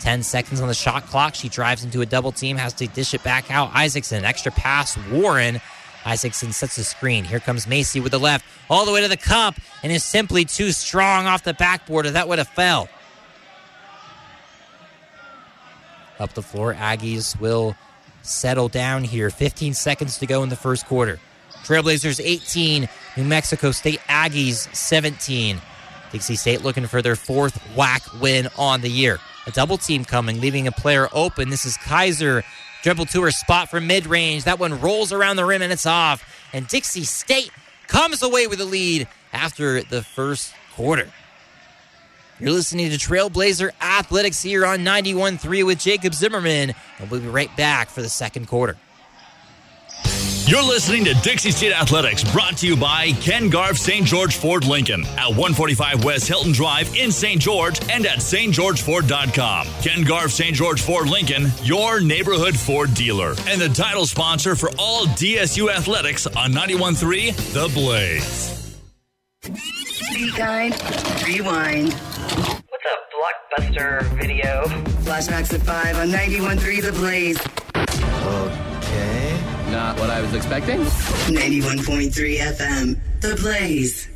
[0.00, 1.34] 10 seconds on the shot clock.
[1.34, 3.70] She drives into a double team, has to dish it back out.
[3.74, 4.96] Isaacson, extra pass.
[5.10, 5.60] Warren
[6.06, 7.24] Isaacson sets the screen.
[7.24, 10.46] Here comes Macy with the left, all the way to the cup, and is simply
[10.46, 12.88] too strong off the backboard, or that would have fell.
[16.18, 17.76] Up the floor, Aggies will
[18.22, 19.28] settle down here.
[19.28, 21.20] 15 seconds to go in the first quarter.
[21.64, 25.60] Trailblazers 18, New Mexico State Aggies 17.
[26.12, 29.18] Dixie State looking for their fourth WAC win on the year.
[29.46, 31.48] A double team coming, leaving a player open.
[31.48, 32.44] This is Kaiser.
[32.82, 34.44] Dribble to her spot from mid range.
[34.44, 36.22] That one rolls around the rim and it's off.
[36.52, 37.50] And Dixie State
[37.86, 41.10] comes away with the lead after the first quarter.
[42.38, 47.54] You're listening to Trailblazer Athletics here on 91.3 with Jacob Zimmerman, and we'll be right
[47.56, 48.76] back for the second quarter.
[50.46, 54.04] You're listening to Dixie State Athletics, brought to you by Ken Garff St.
[54.04, 57.40] George Ford Lincoln at 145 West Hilton Drive in St.
[57.40, 59.66] George and at stgeorgeford.com.
[59.80, 60.54] Ken Garff St.
[60.54, 66.26] George Ford Lincoln, your neighborhood Ford dealer, and the title sponsor for all DSU athletics
[66.26, 68.76] on 91.3 The Blaze.
[70.12, 70.74] Be kind,
[71.26, 71.94] rewind.
[71.94, 74.64] What's a blockbuster video?
[75.04, 77.40] Flashbacks at 5 on 91.3 The Blaze.
[78.26, 78.63] Okay.
[79.74, 80.78] Not what I was expecting.
[80.78, 84.08] 91.3 FM The Blaze.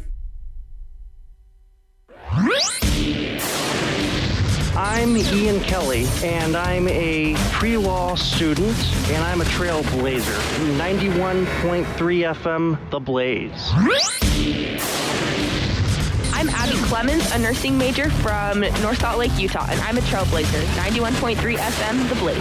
[4.76, 8.76] I'm Ian Kelly, and I'm a pre law student,
[9.10, 10.38] and I'm a trailblazer.
[10.78, 11.86] 91.3
[12.36, 13.72] FM The Blaze.
[16.38, 20.62] I'm Abby Clemens, a nursing major from North Salt Lake, Utah, and I'm a trailblazer.
[20.76, 22.38] 91.3 FM The Blaze.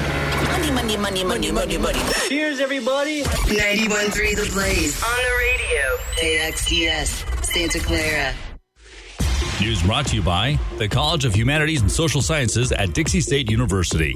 [0.48, 2.00] Money, money, money, money, money, money.
[2.28, 3.24] Cheers, everybody.
[3.24, 5.02] 91.3 The Blaze.
[5.02, 6.52] On the radio.
[6.52, 8.36] KXDS, Santa Clara.
[9.60, 13.50] News brought to you by the College of Humanities and Social Sciences at Dixie State
[13.50, 14.14] University.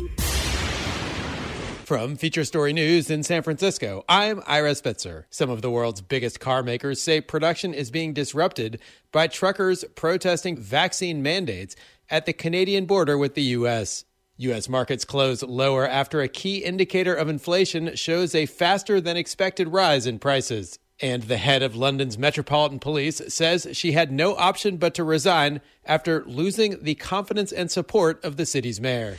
[1.92, 5.28] From Feature Story News in San Francisco, I'm Ira Spitzer.
[5.30, 8.80] Some of the world's biggest car makers say production is being disrupted
[9.12, 11.76] by truckers protesting vaccine mandates
[12.10, 14.06] at the Canadian border with the U.S.
[14.38, 14.70] U.S.
[14.70, 20.08] markets close lower after a key indicator of inflation shows a faster than expected rise
[20.08, 20.80] in prices.
[21.02, 25.60] And the head of London's Metropolitan Police says she had no option but to resign
[25.84, 29.18] after losing the confidence and support of the city's mayor.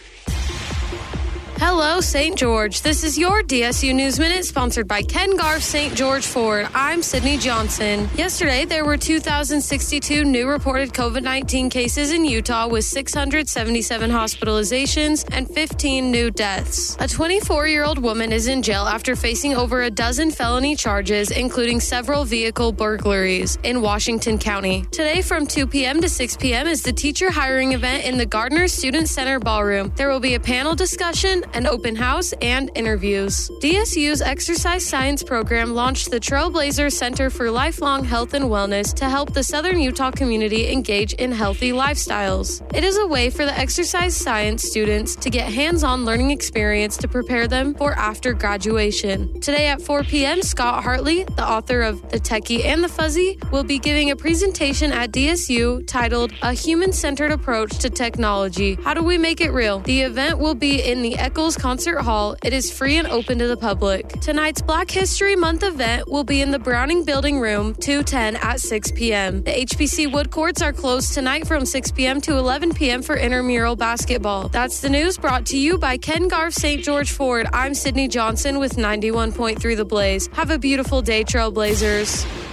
[1.65, 2.37] Hello, St.
[2.37, 2.83] George.
[2.83, 5.95] This is your DSU News Minute sponsored by Ken Garff St.
[5.95, 6.67] George Ford.
[6.75, 8.11] I'm Sydney Johnson.
[8.17, 15.49] Yesterday, there were 2,062 new reported COVID 19 cases in Utah with 677 hospitalizations and
[15.49, 16.97] 15 new deaths.
[16.99, 21.31] A 24 year old woman is in jail after facing over a dozen felony charges,
[21.31, 24.83] including several vehicle burglaries in Washington County.
[24.91, 26.01] Today, from 2 p.m.
[26.01, 29.93] to 6 p.m., is the teacher hiring event in the Gardner Student Center Ballroom.
[29.95, 33.51] There will be a panel discussion an open house, and interviews.
[33.61, 39.33] DSU's exercise science program launched the Trailblazer Center for Lifelong Health and Wellness to help
[39.33, 42.63] the Southern Utah community engage in healthy lifestyles.
[42.75, 46.97] It is a way for the exercise science students to get hands on learning experience
[46.99, 49.41] to prepare them for after graduation.
[49.41, 53.65] Today at 4 p.m., Scott Hartley, the author of The Techie and the Fuzzy, will
[53.65, 58.75] be giving a presentation at DSU titled A Human Centered Approach to Technology.
[58.83, 59.81] How do we make it real?
[59.81, 62.37] The event will be in the Echo Concert Hall.
[62.45, 64.09] It is free and open to the public.
[64.21, 68.93] Tonight's Black History Month event will be in the Browning Building Room 210 at 6
[68.93, 69.43] p.m.
[69.43, 72.21] The HBC Wood Courts are closed tonight from 6 p.m.
[72.21, 73.03] to 11 p.m.
[73.03, 74.49] for intramural basketball.
[74.49, 76.81] That's the news brought to you by Ken Garff St.
[76.81, 77.49] George Ford.
[77.53, 80.29] I'm Sydney Johnson with 91.3 The Blaze.
[80.35, 82.52] Have a beautiful day, Trailblazers.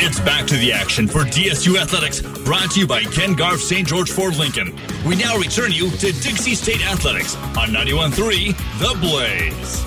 [0.00, 3.84] It's back to the action for DSU Athletics, brought to you by Ken Garff St.
[3.84, 4.78] George Ford Lincoln.
[5.04, 9.84] We now return you to Dixie State Athletics on 91.3 The Blaze.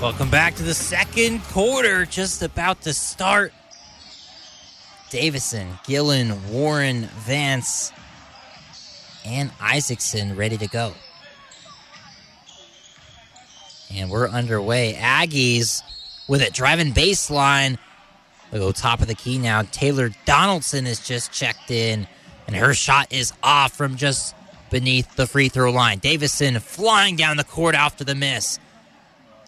[0.00, 3.52] Welcome back to the second quarter, just about to start.
[5.10, 7.92] Davison, Gillen, Warren, Vance,
[9.26, 10.94] and Isaacson ready to go.
[13.94, 14.94] And we're underway.
[14.94, 15.82] Aggies
[16.28, 17.78] with it driving baseline.
[18.52, 19.62] We go top of the key now.
[19.62, 22.06] Taylor Donaldson is just checked in,
[22.46, 24.34] and her shot is off from just
[24.70, 25.98] beneath the free throw line.
[25.98, 28.58] Davison flying down the court after the miss.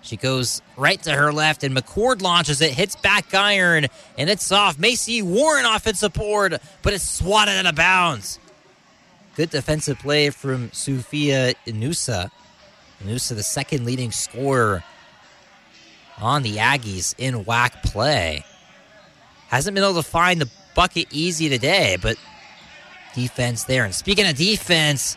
[0.03, 3.87] She goes right to her left, and McCord launches it, hits back iron,
[4.19, 4.79] and it's off.
[4.79, 8.39] Macy Warren offensive board, but it's swatted out of bounds.
[9.35, 12.31] Good defensive play from Sufia Inusa.
[13.03, 14.85] Inusa, the second leading scorer
[16.19, 18.45] on the Aggies in WAC play.
[19.49, 22.17] Hasn't been able to find the bucket easy today, but
[23.15, 23.85] defense there.
[23.85, 25.17] And speaking of defense,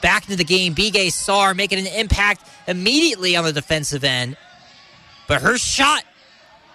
[0.00, 0.74] back into the game.
[0.74, 4.36] Bigay Sar making an impact immediately on the defensive end.
[5.26, 6.04] But her shot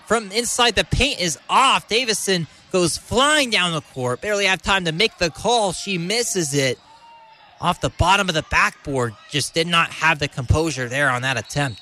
[0.06, 1.88] from inside the paint is off.
[1.88, 4.22] Davison goes flying down the court.
[4.22, 5.74] Barely have time to make the call.
[5.74, 6.80] She misses it
[7.62, 9.14] off the bottom of the backboard.
[9.30, 11.82] Just did not have the composure there on that attempt.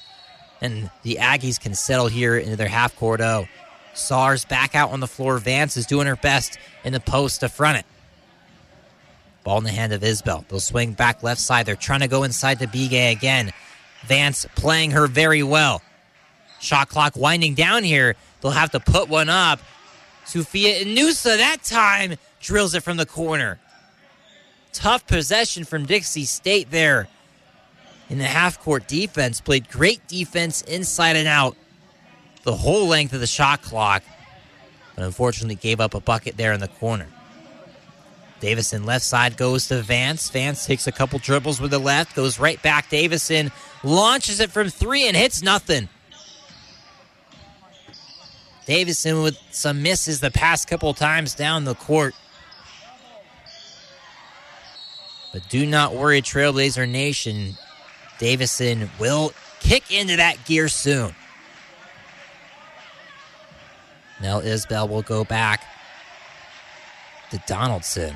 [0.61, 3.47] And the Aggies can settle here into their half court oh, O.
[3.93, 5.37] SARS back out on the floor.
[5.37, 7.85] Vance is doing her best in the post to front it.
[9.43, 10.47] Ball in the hand of Isbell.
[10.47, 11.65] They'll swing back left side.
[11.65, 13.51] They're trying to go inside to Bigay again.
[14.05, 15.81] Vance playing her very well.
[16.59, 18.15] Shot clock winding down here.
[18.41, 19.59] They'll have to put one up.
[20.25, 23.59] Sufia Inusa that time drills it from the corner.
[24.73, 27.07] Tough possession from Dixie State there
[28.11, 29.41] in the half court defense.
[29.41, 31.55] Played great defense inside and out
[32.43, 34.03] the whole length of the shot clock,
[34.95, 37.07] but unfortunately gave up a bucket there in the corner.
[38.41, 40.29] Davison left side goes to Vance.
[40.29, 42.89] Vance takes a couple dribbles with the left, goes right back.
[42.89, 43.51] Davison
[43.83, 45.87] launches it from three and hits nothing.
[48.65, 52.13] Davison with some misses the past couple times down the court.
[55.31, 57.55] But do not worry, Trailblazer Nation.
[58.21, 61.15] Davison will kick into that gear soon.
[64.21, 65.65] Mel Isbell will go back
[67.31, 68.15] to Donaldson.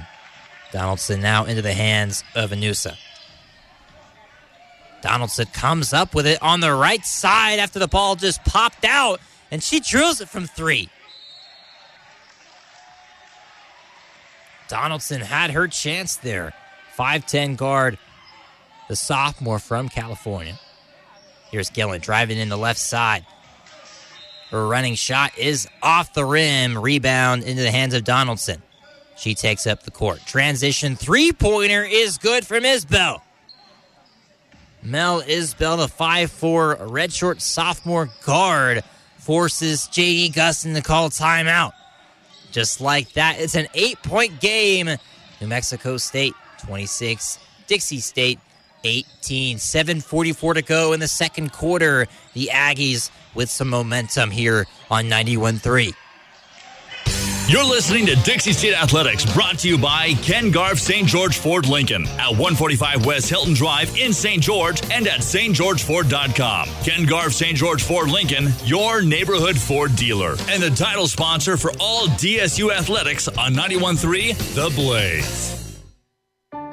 [0.71, 2.95] Donaldson now into the hands of Inusa.
[5.01, 9.19] Donaldson comes up with it on the right side after the ball just popped out,
[9.49, 10.87] and she drills it from three.
[14.67, 16.53] Donaldson had her chance there.
[16.95, 17.97] 5'10 guard,
[18.87, 20.59] the sophomore from California.
[21.51, 23.25] Here's Gillen driving in the left side.
[24.51, 26.77] Her running shot is off the rim.
[26.77, 28.61] Rebound into the hands of Donaldson.
[29.17, 30.21] She takes up the court.
[30.25, 33.21] Transition three pointer is good from Isbell.
[34.83, 38.83] Mel Isbell, the 5'4 redshirt sophomore guard,
[39.17, 41.73] forces JD Gustin to call timeout.
[42.51, 44.89] Just like that, it's an eight point game.
[45.41, 48.39] New Mexico State 26, Dixie State
[48.85, 49.57] 18.
[49.57, 52.07] 7.44 to go in the second quarter.
[52.33, 55.93] The Aggies with some momentum here on 91.3.
[57.47, 61.07] You're listening to Dixie State Athletics, brought to you by Ken Garff St.
[61.07, 64.41] George Ford Lincoln at 145 West Hilton Drive in St.
[64.41, 66.69] George and at stgeorgeford.com.
[66.83, 67.55] Ken Garff St.
[67.55, 73.27] George Ford Lincoln, your neighborhood Ford dealer, and the title sponsor for all DSU athletics
[73.27, 75.64] on 91.3 The Blaze.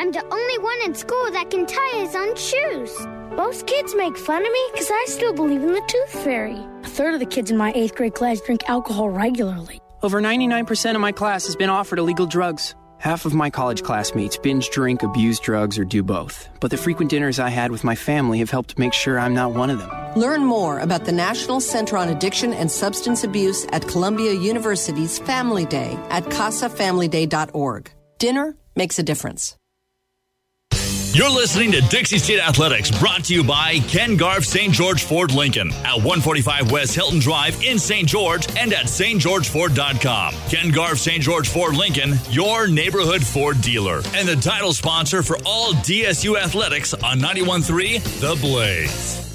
[0.02, 3.06] I'm the only one in school that can tie his own shoes.
[3.36, 6.58] Most kids make fun of me because I still believe in the tooth fairy.
[6.82, 9.80] A third of the kids in my eighth grade class drink alcohol regularly.
[10.02, 12.74] Over 99% of my class has been offered illegal drugs.
[12.98, 16.48] Half of my college classmates binge drink, abuse drugs, or do both.
[16.58, 19.54] But the frequent dinners I had with my family have helped make sure I'm not
[19.54, 19.90] one of them.
[20.20, 25.64] Learn more about the National Center on Addiction and Substance Abuse at Columbia University's Family
[25.64, 27.92] Day at casafamilyday.org.
[28.18, 29.56] Dinner makes a difference.
[31.14, 34.72] You're listening to Dixie State Athletics, brought to you by Ken Garff St.
[34.72, 38.08] George Ford Lincoln at 145 West Hilton Drive in St.
[38.08, 40.34] George and at stgeorgeford.com.
[40.48, 41.22] Ken Garff St.
[41.22, 46.94] George Ford Lincoln, your neighborhood Ford dealer, and the title sponsor for all DSU athletics
[46.94, 49.31] on 91.3 The Blaze.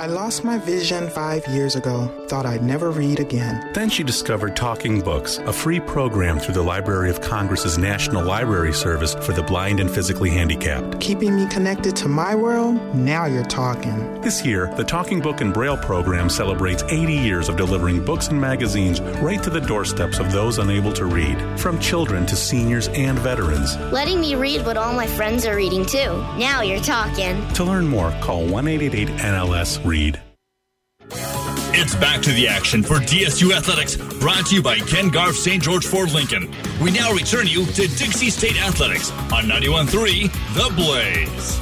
[0.00, 2.10] I lost my vision five years ago.
[2.26, 3.70] Thought I'd never read again.
[3.74, 8.72] Then she discovered Talking Books, a free program through the Library of Congress's National Library
[8.72, 10.98] Service for the blind and physically handicapped.
[11.02, 12.76] Keeping me connected to my world?
[12.94, 14.22] Now you're talking.
[14.22, 18.40] This year, the Talking Book and Braille program celebrates 80 years of delivering books and
[18.40, 23.18] magazines right to the doorsteps of those unable to read, from children to seniors and
[23.18, 23.76] veterans.
[23.92, 26.24] Letting me read what all my friends are reading too.
[26.38, 27.46] Now you're talking.
[27.52, 30.20] To learn more, call 1 888 NLS Read.
[31.72, 35.60] It's back to the action for DSU Athletics, brought to you by Ken Garff St.
[35.60, 36.48] George Ford Lincoln.
[36.80, 41.58] We now return you to Dixie State Athletics on 91.3 The Blaze.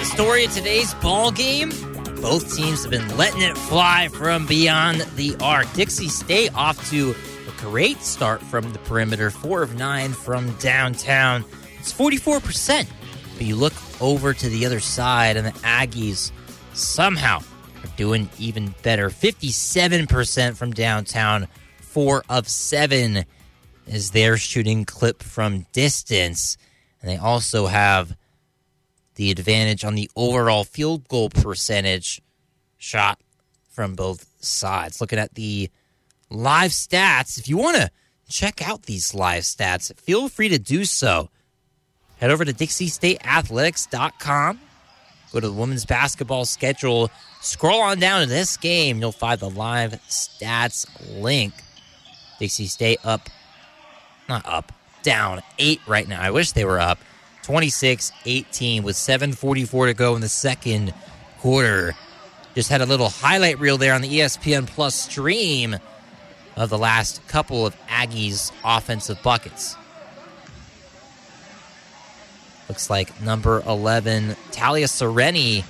[0.00, 1.70] The story of today's ball game.
[2.24, 5.70] Both teams have been letting it fly from beyond the arc.
[5.74, 7.14] Dixie State off to
[7.46, 11.44] a great start from the perimeter, four of nine from downtown.
[11.78, 12.88] It's 44%.
[13.34, 16.32] But you look over to the other side, and the Aggies
[16.72, 19.10] somehow are doing even better.
[19.10, 21.46] 57% from downtown,
[21.82, 23.26] four of seven
[23.86, 26.56] is their shooting clip from distance.
[27.02, 28.16] And they also have
[29.16, 32.20] the advantage on the overall field goal percentage
[32.78, 33.20] shot
[33.70, 35.00] from both sides.
[35.00, 35.70] Looking at the
[36.30, 37.90] live stats, if you want to
[38.28, 41.30] check out these live stats, feel free to do so.
[42.18, 44.60] Head over to DixieStateAthletics.com.
[45.32, 47.10] Go to the women's basketball schedule.
[47.40, 49.00] Scroll on down to this game.
[49.00, 50.86] You'll find the live stats
[51.20, 51.52] link.
[52.38, 53.28] Dixie State up,
[54.28, 54.70] not up,
[55.02, 56.20] down eight right now.
[56.20, 57.00] I wish they were up
[57.44, 60.94] 26 18 with 7.44 to go in the second
[61.40, 61.94] quarter.
[62.54, 65.76] Just had a little highlight reel there on the ESPN Plus stream
[66.56, 69.76] of the last couple of Aggies offensive buckets.
[72.70, 75.64] Looks like number 11, Talia Sereni,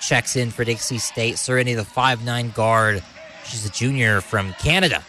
[0.00, 1.34] checks in for Dixie State.
[1.34, 3.02] Sereni, the 5'9 guard.
[3.44, 5.02] She's a junior from Canada.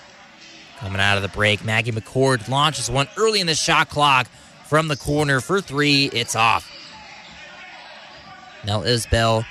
[0.78, 4.28] Coming out of the break, Maggie McCord launches one early in the shot clock
[4.70, 6.06] from the corner for three.
[6.14, 6.72] It's off.
[8.64, 9.44] Mel Isbell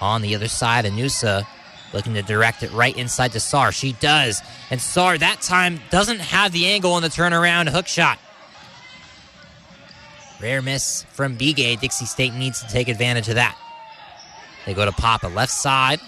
[0.00, 0.84] on the other side.
[0.84, 1.46] Inusa
[1.94, 3.72] looking to direct it right inside to Sar.
[3.72, 4.42] She does.
[4.70, 8.18] And Sar that time doesn't have the angle on the turnaround hook shot.
[10.40, 11.80] Rare miss from Begay.
[11.80, 13.56] Dixie State needs to take advantage of that.
[14.66, 15.28] They go to Papa.
[15.28, 16.00] Left side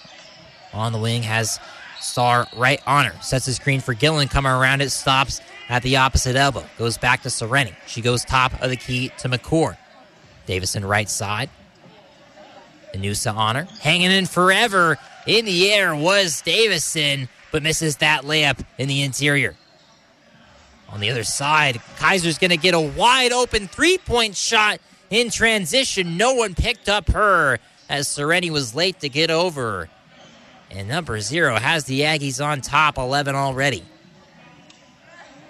[0.75, 1.59] on the wing has
[2.03, 3.23] Star right on her.
[3.23, 4.29] Sets the screen for Gillen.
[4.29, 4.91] Coming around it.
[4.91, 6.65] Stops at the opposite elbow.
[6.79, 7.75] Goes back to Sereni.
[7.87, 9.77] She goes top of the key to McCord.
[10.47, 11.51] Davison right side.
[12.95, 13.65] Inusa on her.
[13.81, 19.55] Hanging in forever in the air was Davison, but misses that layup in the interior.
[20.89, 24.79] On the other side, Kaiser's going to get a wide open three point shot
[25.09, 26.17] in transition.
[26.17, 29.89] No one picked up her as Sereni was late to get over.
[30.73, 33.85] And number zero has the Aggies on top, 11 already.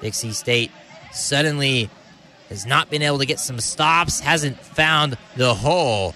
[0.00, 0.72] Dixie State
[1.12, 1.88] suddenly
[2.48, 6.14] has not been able to get some stops, hasn't found the hole.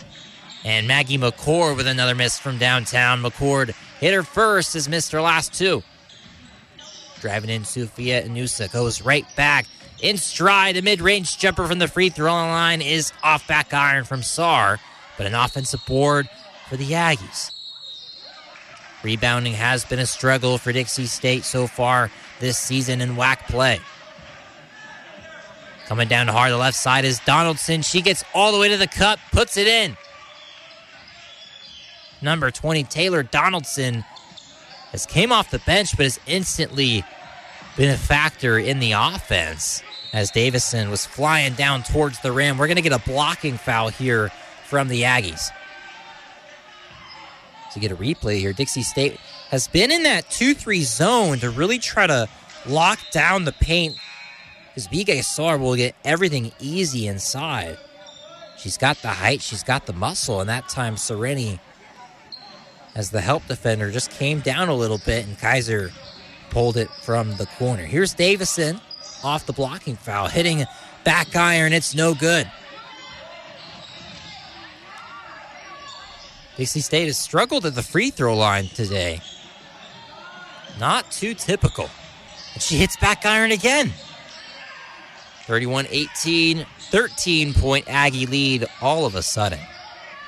[0.64, 3.22] And Maggie McCord with another miss from downtown.
[3.22, 5.84] McCord hit her first, has missed her last two.
[7.20, 9.66] Driving in Sufia Inusa goes right back
[10.02, 10.76] in stride.
[10.76, 14.78] A mid range jumper from the free throw line is off back iron from Sar,
[15.16, 16.28] but an offensive board
[16.68, 17.55] for the Aggies.
[19.07, 23.78] Rebounding has been a struggle for Dixie State so far this season in WAC play.
[25.86, 27.82] Coming down hard, the left side is Donaldson.
[27.82, 29.96] She gets all the way to the cup, puts it in.
[32.20, 34.04] Number 20, Taylor Donaldson,
[34.90, 37.04] has came off the bench, but has instantly
[37.76, 42.59] been a factor in the offense as Davison was flying down towards the rim.
[42.59, 44.32] We're going to get a blocking foul here
[44.64, 45.52] from the Aggies.
[47.77, 49.20] To get a replay here, Dixie State
[49.51, 52.27] has been in that 2 3 zone to really try to
[52.64, 53.95] lock down the paint
[54.68, 57.77] because Bigay Sar will get everything easy inside.
[58.57, 61.61] She's got the height, she's got the muscle, and that time Sereni,
[62.95, 65.91] as the help defender, just came down a little bit, and Kaiser
[66.49, 67.83] pulled it from the corner.
[67.83, 68.81] Here's Davison
[69.22, 70.64] off the blocking foul, hitting
[71.05, 71.74] back iron.
[71.74, 72.51] It's no good.
[76.57, 79.20] Dixie State has struggled at the free throw line today.
[80.80, 81.90] Not too typical.
[82.54, 83.92] And she hits back iron again.
[85.44, 89.61] 31 18, 13 point Aggie lead all of a sudden.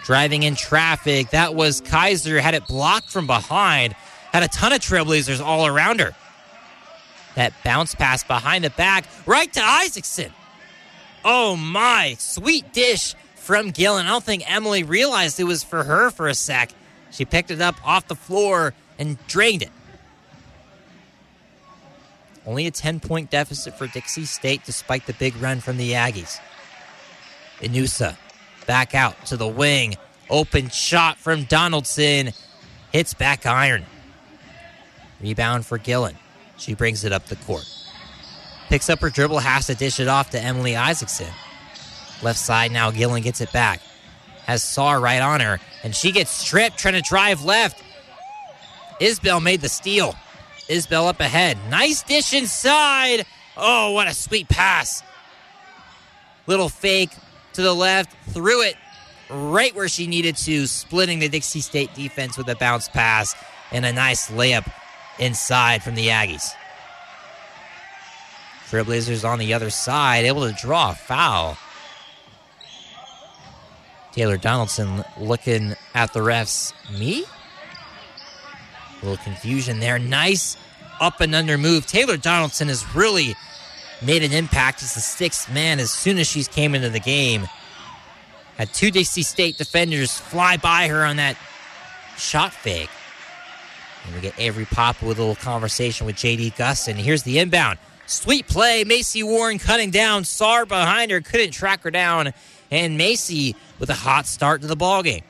[0.04, 3.94] Driving in traffic, that was Kaiser, had it blocked from behind,
[4.32, 6.14] had a ton of trailblazers all around her.
[7.34, 10.32] That bounce pass behind the back, right to Isaacson.
[11.24, 13.14] Oh my, sweet dish
[13.48, 14.04] from Gillen.
[14.04, 16.70] I don't think Emily realized it was for her for a sec.
[17.10, 19.70] She picked it up off the floor and drained it.
[22.44, 26.38] Only a 10 point deficit for Dixie State despite the big run from the Aggies.
[27.60, 28.18] Inusa
[28.66, 29.94] back out to the wing.
[30.28, 32.34] Open shot from Donaldson.
[32.92, 33.86] Hits back iron.
[35.22, 36.18] Rebound for Gillen.
[36.58, 37.64] She brings it up the court.
[38.68, 41.32] Picks up her dribble, has to dish it off to Emily Isaacson.
[42.22, 43.80] Left side now, Gillen gets it back.
[44.46, 47.82] Has Sar right on her, and she gets stripped trying to drive left.
[49.00, 50.14] Isbell made the steal.
[50.68, 51.58] Isbell up ahead.
[51.70, 53.24] Nice dish inside.
[53.56, 55.02] Oh, what a sweet pass.
[56.46, 57.10] Little fake
[57.54, 58.76] to the left, threw it
[59.30, 63.34] right where she needed to, splitting the Dixie State defense with a bounce pass
[63.72, 64.70] and a nice layup
[65.18, 66.50] inside from the Aggies.
[68.70, 71.56] Trailblazers on the other side, able to draw a foul.
[74.12, 76.72] Taylor Donaldson looking at the refs.
[76.98, 77.24] Me?
[79.00, 79.98] A little confusion there.
[79.98, 80.56] Nice
[81.00, 81.86] up and under move.
[81.86, 83.34] Taylor Donaldson has really
[84.02, 87.48] made an impact as the sixth man as soon as she's came into the game.
[88.56, 91.36] Had two Dixie State defenders fly by her on that
[92.16, 92.90] shot fake.
[94.04, 96.94] And we get Avery Papa with a little conversation with JD Gustin.
[96.94, 97.78] Here's the inbound.
[98.06, 98.84] Sweet play.
[98.84, 100.24] Macy Warren cutting down.
[100.24, 101.20] Sar behind her.
[101.20, 102.32] Couldn't track her down.
[102.70, 105.22] And Macy with a hot start to the ball game.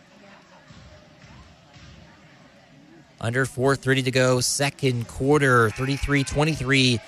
[3.20, 4.40] Under 4.30 to go.
[4.40, 5.70] Second quarter.
[5.70, 7.00] 33-23.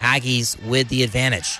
[0.00, 1.58] Aggies with the advantage.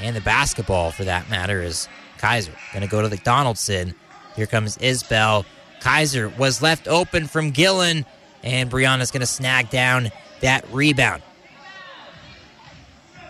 [0.00, 1.88] And the basketball, for that matter, is
[2.18, 2.52] Kaiser.
[2.72, 3.94] Going to go to the Donaldson.
[4.36, 5.44] Here comes Isbell.
[5.80, 8.06] Kaiser was left open from Gillen.
[8.44, 11.22] And Brianna's going to snag down that rebound.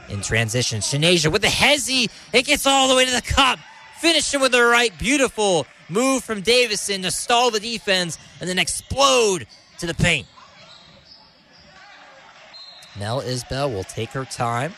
[0.08, 2.10] In transition, Shanasia with the hezzy.
[2.32, 3.58] It gets all the way to the cup.
[3.98, 4.96] Finishing with the right.
[4.98, 9.46] Beautiful move from Davison to stall the defense and then explode
[9.78, 10.26] to the paint.
[12.98, 14.74] Mel Isbell will take her time.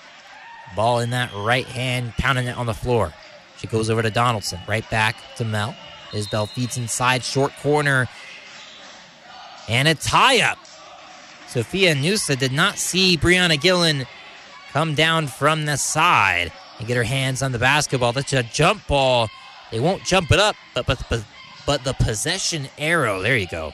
[0.77, 3.13] Ball in that right hand, pounding it on the floor.
[3.59, 4.61] She goes over to Donaldson.
[4.69, 5.75] Right back to Mel.
[6.11, 8.09] Isbell feeds inside, short corner.
[9.69, 10.59] And a tie up.
[11.49, 14.07] Sufia Inusa did not see Brianna Gillen
[14.73, 18.13] come down from the side and get her hands on the basketball.
[18.13, 19.29] That's a jump ball.
[19.71, 21.25] They won't jump it up, but but but,
[21.67, 23.73] but the possession arrow, there you go,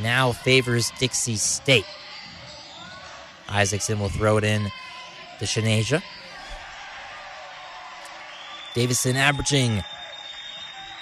[0.00, 1.86] now favors Dixie State.
[3.48, 4.68] Isaacson will throw it in
[5.38, 6.02] to Shanasia.
[8.74, 9.82] Davison averaging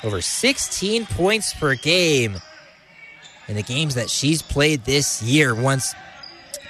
[0.05, 2.37] over 16 points per game
[3.49, 5.95] in the games that she's played this year once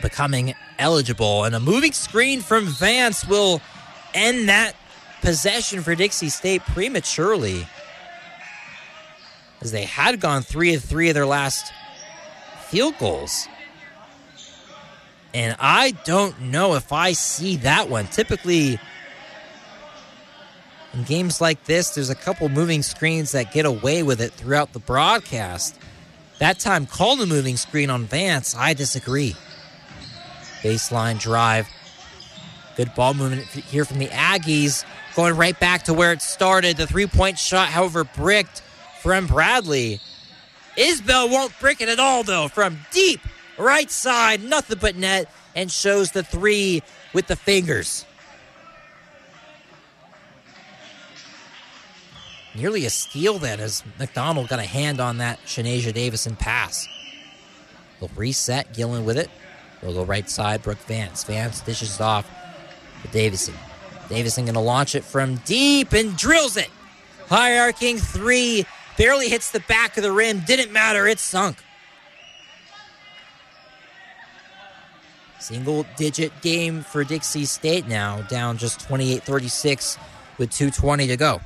[0.00, 1.44] becoming eligible.
[1.44, 3.60] And a moving screen from Vance will
[4.14, 4.74] end that
[5.22, 7.66] possession for Dixie State prematurely.
[9.60, 11.72] As they had gone three of three of their last
[12.68, 13.48] field goals.
[15.34, 18.06] And I don't know if I see that one.
[18.06, 18.78] Typically,
[20.94, 24.72] in games like this, there's a couple moving screens that get away with it throughout
[24.72, 25.76] the broadcast.
[26.38, 28.54] That time, call the moving screen on Vance.
[28.54, 29.36] I disagree.
[30.66, 31.68] Baseline drive.
[32.76, 34.84] Good ball movement here from the Aggies.
[35.14, 36.76] Going right back to where it started.
[36.76, 38.62] The three point shot, however, bricked
[39.00, 40.00] from Bradley.
[40.76, 43.20] Isbell won't brick it at all, though, from deep
[43.56, 46.82] right side, nothing but net, and shows the three
[47.14, 48.04] with the fingers.
[52.56, 56.88] Nearly a steal then as McDonald got a hand on that Shanasia Davison pass.
[58.00, 59.30] They'll reset Gillen with it.
[59.80, 61.24] They'll go right side, Brooke Vance.
[61.24, 62.28] Vance dishes off
[63.02, 63.54] to Davison.
[64.08, 66.70] Davison going to launch it from deep and drills it.
[67.28, 68.64] High arcing three.
[68.96, 70.40] Barely hits the back of the rim.
[70.46, 71.06] Didn't matter.
[71.06, 71.58] It sunk.
[75.38, 79.98] Single digit game for Dixie State now, down just 28 36
[80.38, 81.40] with 2.20 to go.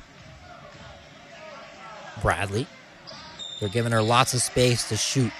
[2.21, 2.67] Bradley.
[3.59, 5.31] They're giving her lots of space to shoot.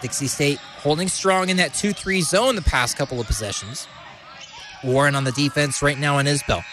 [0.00, 3.86] Dixie State holding strong in that 2 3 zone the past couple of possessions.
[4.84, 6.64] Warren on the defense right now on Isbell.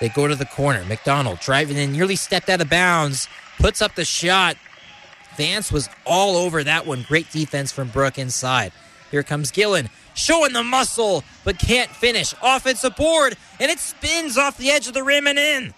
[0.00, 0.84] They go to the corner.
[0.84, 3.28] McDonald driving in, nearly stepped out of bounds,
[3.58, 4.56] puts up the shot.
[5.36, 7.04] Vance was all over that one.
[7.06, 8.72] Great defense from Brooke inside.
[9.10, 12.34] Here comes Gillen, showing the muscle, but can't finish.
[12.42, 15.74] Offensive board, and it spins off the edge of the rim and in.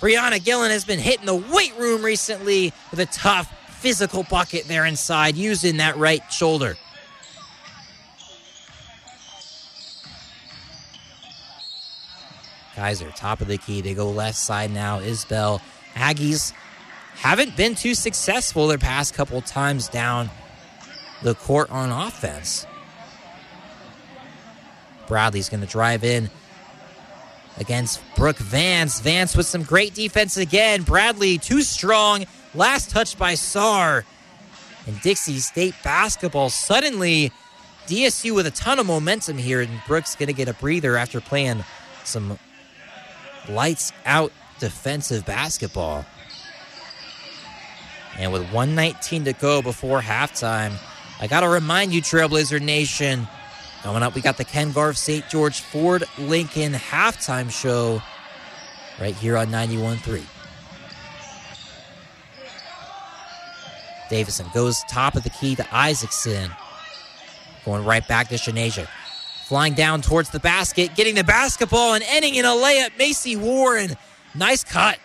[0.00, 4.84] Brianna Gillen has been hitting the weight room recently with a tough physical bucket there
[4.84, 6.76] inside, using that right shoulder.
[12.74, 13.80] Kaiser, top of the key.
[13.80, 15.00] They go left side now.
[15.00, 15.60] Isbell.
[15.94, 16.52] Aggies
[17.14, 20.30] haven't been too successful their past couple times down
[21.22, 22.66] the court on offense.
[25.08, 26.30] Bradley's going to drive in
[27.56, 29.00] against Brooke Vance.
[29.00, 30.82] Vance with some great defense again.
[30.82, 32.26] Bradley too strong.
[32.58, 34.04] Last touch by Sar.
[34.88, 37.30] And Dixie State basketball suddenly
[37.86, 41.20] DSU with a ton of momentum here, and Brooks going to get a breather after
[41.20, 41.62] playing
[42.02, 42.36] some
[43.48, 46.04] lights out defensive basketball.
[48.18, 50.72] And with 119 to go before halftime,
[51.20, 53.28] I got to remind you, Trailblazer Nation,
[53.84, 55.28] coming up, we got the Ken Garff St.
[55.28, 58.02] George Ford Lincoln halftime show
[58.98, 60.24] right here on 91.3.
[64.10, 66.50] Davison goes top of the key to Isaacson.
[67.64, 68.88] Going right back to Shanasia.
[69.46, 72.96] Flying down towards the basket, getting the basketball and ending in a layup.
[72.98, 73.96] Macy Warren.
[74.34, 74.98] Nice cut.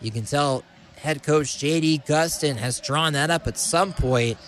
[0.00, 0.64] You can tell
[0.96, 4.38] head coach JD Gustin has drawn that up at some point.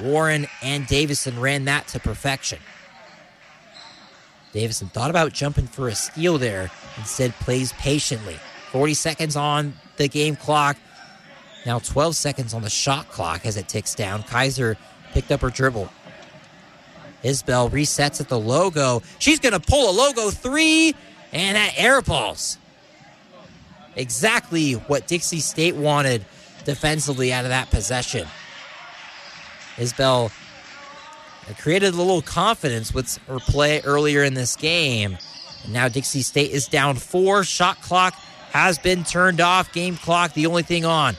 [0.00, 2.58] Warren and Davison ran that to perfection.
[4.52, 8.36] Davison thought about jumping for a steal there, instead plays patiently.
[8.70, 10.76] 40 seconds on the game clock.
[11.64, 14.22] Now 12 seconds on the shot clock as it ticks down.
[14.24, 14.76] Kaiser
[15.12, 15.88] picked up her dribble.
[17.22, 19.02] Isbell resets at the logo.
[19.18, 20.94] She's going to pull a logo three,
[21.32, 22.58] and that air balls.
[23.94, 26.24] Exactly what Dixie State wanted
[26.64, 28.26] defensively out of that possession.
[29.76, 30.32] Isbell
[31.58, 35.18] created a little confidence with her play earlier in this game.
[35.68, 37.44] Now Dixie State is down four.
[37.44, 38.14] Shot clock
[38.52, 39.72] has been turned off.
[39.72, 41.16] Game clock, the only thing on.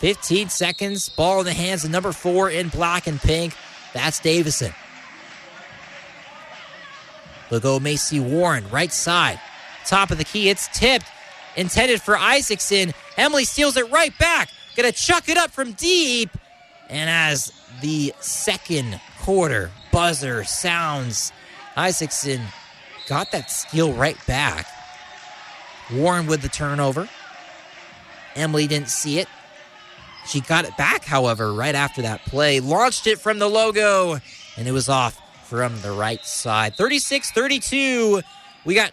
[0.00, 1.08] 15 seconds.
[1.10, 3.54] Ball in the hands of number four in black and pink.
[3.92, 4.72] That's Davison.
[7.50, 9.38] Logo Macy Warren, right side.
[9.84, 10.48] Top of the key.
[10.48, 11.06] It's tipped.
[11.56, 12.94] Intended for Isaacson.
[13.16, 14.48] Emily steals it right back.
[14.76, 16.30] Gonna chuck it up from deep.
[16.88, 21.32] And as the second quarter buzzer sounds,
[21.76, 22.40] Isaacson
[23.06, 24.66] got that steal right back.
[25.92, 27.08] Warren with the turnover.
[28.36, 29.28] Emily didn't see it.
[30.30, 32.60] She got it back, however, right after that play.
[32.60, 34.20] Launched it from the logo,
[34.56, 36.76] and it was off from the right side.
[36.76, 38.22] 36 32.
[38.64, 38.92] We got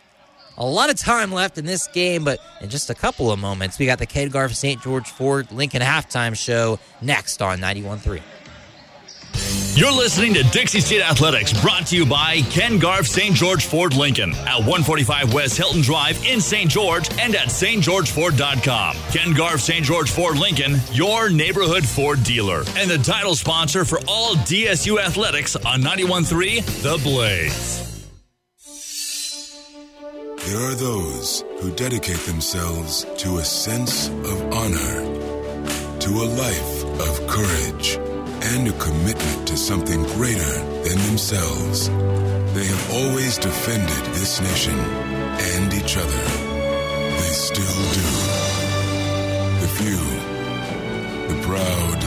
[0.58, 3.78] a lot of time left in this game, but in just a couple of moments,
[3.78, 4.82] we got the Ken Garff St.
[4.82, 9.67] George Ford Lincoln halftime show next on 91.3.
[9.78, 13.36] You're listening to Dixie State Athletics, brought to you by Ken Garff St.
[13.36, 16.68] George Ford Lincoln at 145 West Hilton Drive in St.
[16.68, 18.96] George and at stgeorgeford.com.
[19.12, 19.86] Ken Garff St.
[19.86, 25.56] George Ford Lincoln, your neighborhood Ford dealer, and the title sponsor for all DSU athletics
[25.56, 27.84] on 91.3 The Blaze.
[30.48, 37.28] There are those who dedicate themselves to a sense of honor, to a life of
[37.28, 38.00] courage,
[38.54, 40.54] and a commitment to something greater
[40.86, 41.90] than themselves.
[42.56, 46.24] They have always defended this nation and each other.
[47.20, 48.08] They still do.
[49.62, 50.04] The few,
[51.28, 52.07] the proud,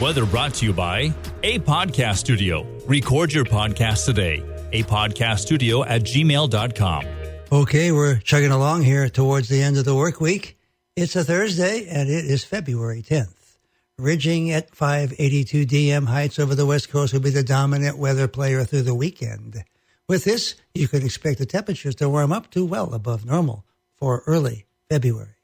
[0.00, 2.66] Weather brought to you by A Podcast Studio.
[2.86, 4.42] Record your podcast today.
[4.72, 7.04] A Podcast Studio at gmail.com.
[7.50, 10.58] Okay, we're chugging along here towards the end of the work week.
[10.96, 13.56] It's a Thursday and it is February 10th.
[13.98, 18.64] Ridging at 582 DM heights over the west coast will be the dominant weather player
[18.64, 19.64] through the weekend.
[20.08, 23.64] With this, you can expect the temperatures to warm up to well above normal
[23.96, 25.37] for early February.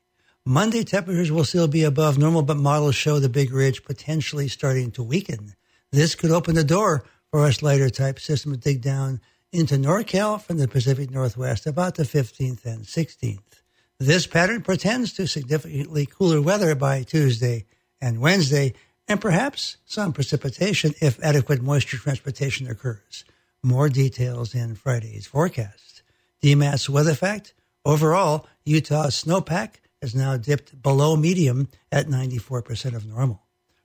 [0.47, 4.90] Monday temperatures will still be above normal, but models show the big ridge potentially starting
[4.90, 5.55] to weaken.
[5.90, 9.22] This could open the door for us lighter type system to dig down
[9.53, 13.62] into NorCal from the Pacific Northwest about the 15th and 16th.
[13.99, 17.64] This pattern portends to significantly cooler weather by Tuesday
[17.99, 18.74] and Wednesday,
[19.09, 23.24] and perhaps some precipitation if adequate moisture transportation occurs.
[23.62, 26.03] More details in Friday's forecast.
[26.42, 27.55] DMAS weather fact
[27.86, 33.40] overall, Utah's snowpack has now dipped below medium at 94% of normal.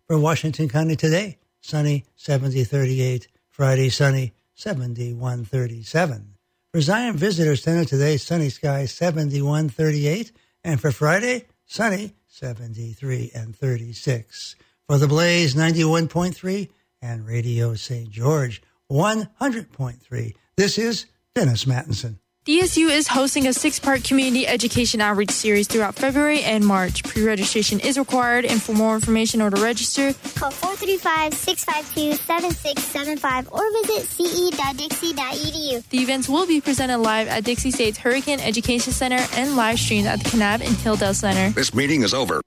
[0.05, 6.33] For Washington County today, sunny 70 38, Friday sunny 71 37.
[6.73, 10.33] For Zion Visitors Center today, sunny sky 71 38,
[10.65, 14.57] and for Friday, sunny 73 and 36.
[14.87, 16.69] For the Blaze 91.3
[17.01, 18.09] and Radio St.
[18.09, 18.61] George
[18.91, 20.35] 100.3.
[20.57, 22.19] This is Dennis Mattinson.
[22.49, 27.03] DSU is hosting a six part community education outreach series throughout February and March.
[27.03, 33.51] Pre registration is required, and for more information or to register, call 435 652 7675
[33.51, 35.87] or visit ce.dixie.edu.
[35.89, 40.07] The events will be presented live at Dixie State's Hurricane Education Center and live streamed
[40.07, 41.53] at the Kanab and Hildale Center.
[41.53, 42.41] This meeting is over.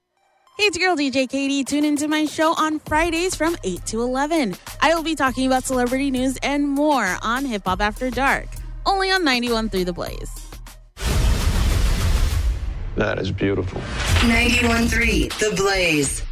[0.56, 1.64] Hey, it's girl DJ Katie.
[1.64, 4.56] Tune into my show on Fridays from 8 to 11.
[4.80, 8.48] I will be talking about celebrity news and more on Hip Hop After Dark
[8.86, 10.48] only on 91.3 The Blaze.
[12.96, 13.80] That is beautiful.
[14.20, 16.22] 91.3 The Blaze.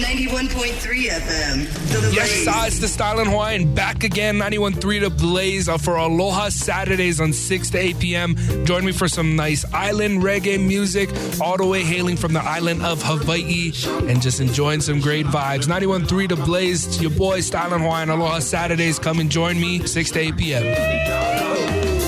[0.00, 2.14] 91.3 FM.
[2.14, 7.20] Yes, sir, it's the Styling Hawaiian back again, 91.3 The Blaze uh, for Aloha Saturdays
[7.20, 8.64] on 6 to 8 p.m.
[8.64, 12.82] Join me for some nice island reggae music, all the way hailing from the island
[12.82, 13.72] of Hawaii,
[14.08, 15.66] and just enjoying some great vibes.
[15.68, 18.98] 91.3 The Blaze, your boy Style Styling Hawaiian, Aloha Saturdays.
[18.98, 21.99] Come and join me, 6 to 8 p.m.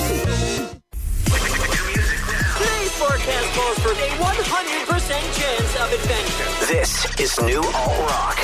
[2.93, 6.51] forecast calls for a 100% chance of adventure.
[6.67, 8.37] This is New Alt Rock.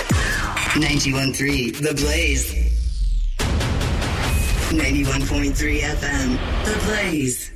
[0.73, 2.53] 91.3 The Blaze.
[4.69, 6.37] 91.3 FM.
[6.65, 7.51] The Blaze.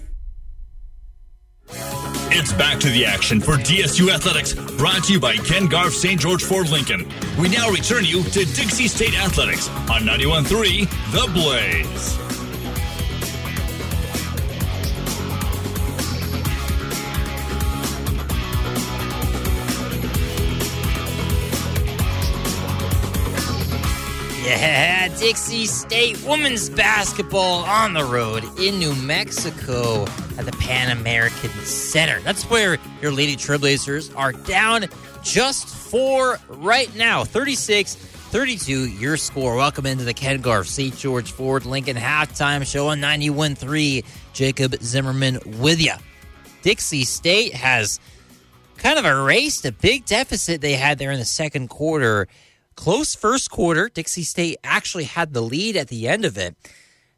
[2.36, 6.20] It's back to the action for DSU Athletics, brought to you by Ken Garff St.
[6.20, 7.08] George Ford Lincoln.
[7.40, 12.33] We now return you to Dixie State Athletics on 91.3 The Blaze.
[25.20, 30.04] Dixie State women's basketball on the road in New Mexico
[30.38, 32.20] at the Pan American Center.
[32.22, 34.86] That's where your Lady Trailblazers are down
[35.24, 39.56] just four right now 36 32, your score.
[39.56, 40.98] Welcome into the Ken Garff St.
[40.98, 44.04] George Ford Lincoln halftime show on 91.3.
[44.34, 45.94] Jacob Zimmerman with you.
[46.64, 48.00] Dixie State has
[48.78, 52.28] kind of erased a big deficit they had there in the second quarter.
[52.76, 53.90] Close first quarter.
[53.90, 56.56] Dixie State actually had the lead at the end of it.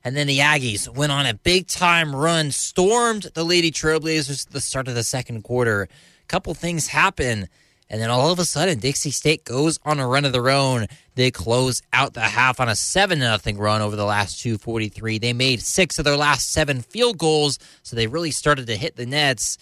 [0.03, 4.53] And then the Aggies went on a big time run, stormed the Lady Trailblazers at
[4.53, 5.84] the start of the second quarter.
[5.84, 7.47] A couple things happen.
[7.89, 10.88] And then all of a sudden, Dixie State goes on a run of their own.
[11.16, 15.20] They close out the half on a 7 0 run over the last 243.
[15.20, 18.95] They made six of their last seven field goals, so they really started to hit
[18.95, 19.58] the nets.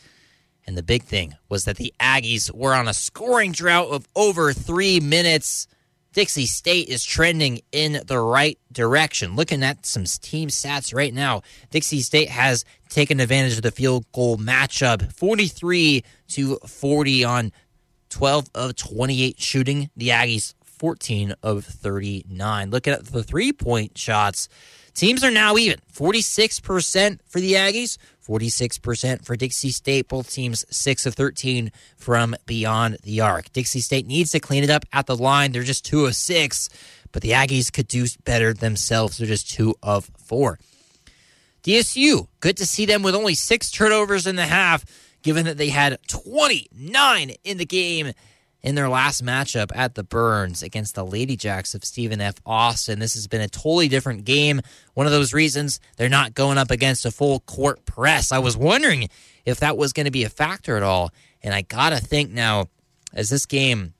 [0.65, 4.53] And the big thing was that the Aggies were on a scoring drought of over
[4.53, 5.67] three minutes.
[6.13, 9.35] Dixie State is trending in the right direction.
[9.35, 11.41] Looking at some team stats right now,
[11.71, 17.51] Dixie State has taken advantage of the field goal matchup 43 to 40 on
[18.09, 19.89] 12 of 28 shooting.
[19.97, 22.69] The Aggies 14 of 39.
[22.69, 24.49] Looking at the three point shots,
[24.93, 27.97] teams are now even 46% for the Aggies,
[28.27, 30.07] 46% for Dixie State.
[30.07, 33.51] Both teams 6 of 13 from beyond the arc.
[33.53, 35.51] Dixie State needs to clean it up at the line.
[35.51, 36.69] They're just 2 of 6,
[37.11, 39.17] but the Aggies could do better themselves.
[39.17, 40.59] They're just 2 of 4.
[41.63, 44.83] DSU, good to see them with only six turnovers in the half,
[45.21, 48.11] given that they had 29 in the game
[48.63, 52.35] in their last matchup at the Burns against the Lady Jacks of Stephen F.
[52.45, 52.99] Austin.
[52.99, 54.61] This has been a totally different game.
[54.93, 58.31] One of those reasons they're not going up against a full court press.
[58.31, 59.09] I was wondering
[59.45, 61.11] if that was going to be a factor at all.
[61.41, 62.67] And I got to think now,
[63.13, 63.93] as this game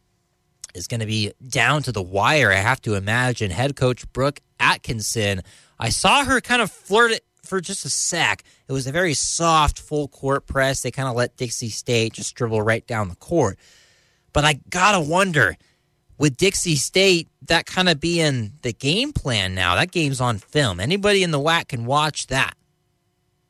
[0.74, 4.40] is going to be down to the wire, I have to imagine head coach Brooke
[4.62, 5.42] Atkinson.
[5.78, 8.44] I saw her kind of flirt it for just a sec.
[8.70, 10.82] It was a very soft full court press.
[10.82, 13.60] They kind of let Dixie State just dribble right down the court.
[14.34, 15.56] But I gotta wonder,
[16.18, 19.76] with Dixie State, that kind of being the game plan now.
[19.76, 20.80] That game's on film.
[20.80, 22.56] Anybody in the WAC can watch that.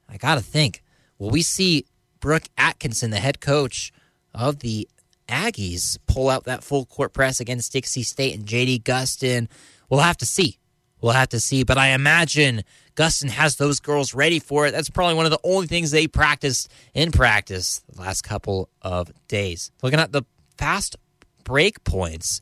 [0.10, 0.84] I gotta think.
[1.18, 1.86] Will we see
[2.20, 3.92] Brooke Atkinson, the head coach
[4.34, 4.88] of the
[5.28, 9.48] Aggies, pull out that full court press against Dixie State and JD Gustin?
[9.90, 10.60] We'll have to see.
[11.02, 11.64] We'll have to see.
[11.64, 12.64] But I imagine
[12.96, 14.72] Gustin has those girls ready for it.
[14.72, 19.12] That's probably one of the only things they practiced in practice the last couple of
[19.28, 19.72] days.
[19.82, 20.24] Looking at the
[20.58, 20.96] fast
[21.44, 22.42] break points.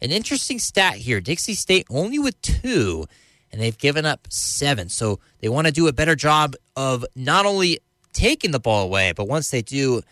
[0.00, 3.06] An interesting stat here Dixie State only with two,
[3.50, 4.88] and they've given up seven.
[4.88, 7.80] So they want to do a better job of not only
[8.12, 10.02] taking the ball away, but once they do,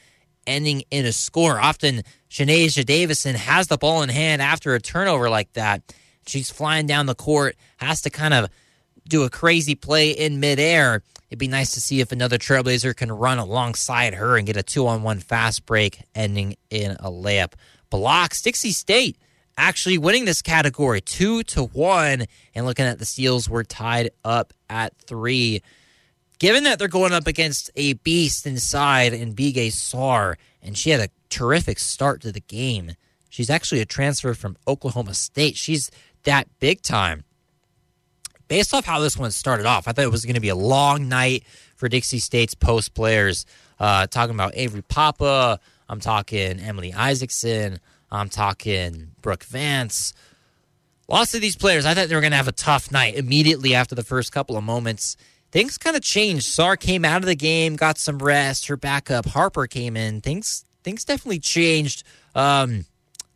[0.46, 1.58] ending in a score.
[1.58, 5.82] Often, Shanasia Davison has the ball in hand after a turnover like that.
[6.26, 8.48] She's flying down the court, has to kind of
[9.08, 11.02] do a crazy play in midair.
[11.30, 14.62] It'd be nice to see if another Trailblazer can run alongside her and get a
[14.62, 17.54] two on one fast break ending in a layup.
[17.90, 19.16] Blocks, Dixie State
[19.56, 22.24] actually winning this category two to one.
[22.54, 25.62] And looking at the Seals, we're tied up at three.
[26.38, 31.00] Given that they're going up against a beast inside in Bigay Sar, and she had
[31.00, 32.92] a terrific start to the game.
[33.28, 35.56] She's actually a transfer from Oklahoma State.
[35.56, 35.90] She's
[36.24, 37.24] that big time
[38.48, 40.56] based off how this one started off, I thought it was going to be a
[40.56, 41.44] long night
[41.76, 43.46] for Dixie State's post players.
[43.78, 47.80] Uh, talking about Avery Papa, I'm talking Emily Isaacson,
[48.10, 50.12] I'm talking Brooke Vance.
[51.08, 53.74] Lots of these players, I thought they were going to have a tough night immediately
[53.74, 55.16] after the first couple of moments.
[55.50, 56.46] Things kind of changed.
[56.46, 58.66] Sar came out of the game, got some rest.
[58.66, 60.20] Her backup Harper came in.
[60.20, 62.02] Things things definitely changed.
[62.34, 62.86] Um,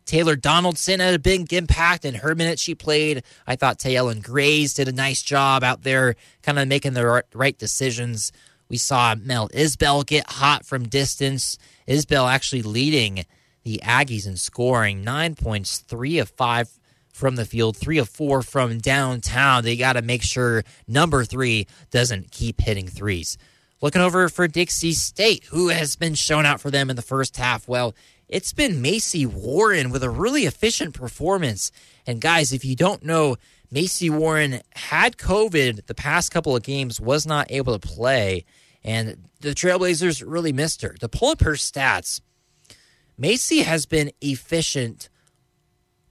[0.09, 3.21] Taylor Donaldson had a big impact in her minutes she played.
[3.45, 7.57] I thought Taylor Grays did a nice job out there, kind of making the right
[7.59, 8.31] decisions.
[8.69, 11.59] We saw Mel Isbell get hot from distance.
[11.87, 13.23] Isbell actually leading
[13.61, 16.71] the Aggies in scoring, nine points, three of five
[17.13, 19.63] from the field, three of four from downtown.
[19.63, 23.37] They got to make sure number three doesn't keep hitting threes.
[23.79, 27.37] Looking over for Dixie State, who has been shown out for them in the first
[27.37, 27.67] half.
[27.67, 27.93] Well,
[28.29, 31.71] it's been Macy Warren with a really efficient performance.
[32.05, 33.37] And guys, if you don't know,
[33.71, 38.45] Macy Warren had COVID the past couple of games, was not able to play,
[38.83, 40.93] and the Trailblazers really missed her.
[40.93, 42.21] To pull up her stats,
[43.17, 45.09] Macy has been efficient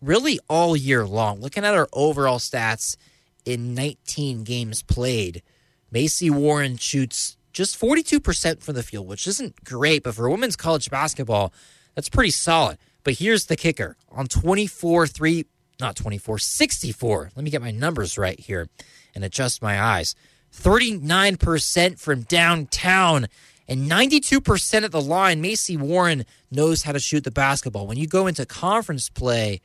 [0.00, 1.40] really all year long.
[1.40, 2.96] Looking at her overall stats
[3.44, 5.42] in 19 games played,
[5.90, 10.90] Macy Warren shoots just 42% from the field, which isn't great, but for women's college
[10.90, 11.52] basketball,
[11.98, 12.78] that's pretty solid.
[13.02, 15.46] But here's the kicker on 24 3,
[15.80, 17.32] not 24, 64.
[17.34, 18.68] Let me get my numbers right here
[19.16, 20.14] and adjust my eyes.
[20.54, 23.26] 39% from downtown
[23.66, 25.40] and 92% at the line.
[25.40, 27.88] Macy Warren knows how to shoot the basketball.
[27.88, 29.60] When you go into conference play,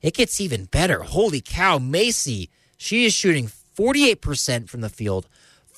[0.00, 1.02] it gets even better.
[1.02, 2.48] Holy cow, Macy,
[2.78, 5.28] she is shooting 48% from the field,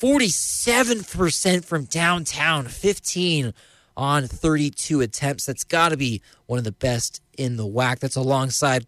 [0.00, 3.52] 47% from downtown, 15
[3.98, 5.44] on 32 attempts.
[5.44, 7.98] That's got to be one of the best in the WAC.
[7.98, 8.86] That's alongside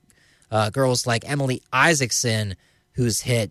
[0.50, 2.54] uh, girls like Emily Isaacson,
[2.92, 3.50] who's hit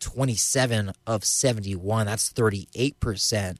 [0.00, 2.06] 27 of 71.
[2.06, 3.56] That's 38%.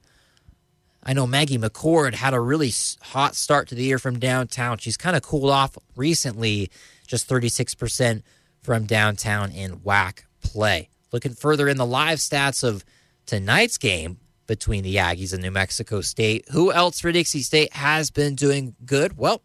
[1.03, 2.71] I know Maggie McCord had a really
[3.01, 4.77] hot start to the year from downtown.
[4.77, 6.69] She's kind of cooled off recently,
[7.07, 8.21] just 36%
[8.61, 10.89] from downtown in WAC play.
[11.11, 12.85] Looking further in the live stats of
[13.25, 14.19] tonight's game,
[14.51, 16.43] between the Aggies and New Mexico State.
[16.51, 19.17] Who else for Dixie State has been doing good?
[19.17, 19.41] Well,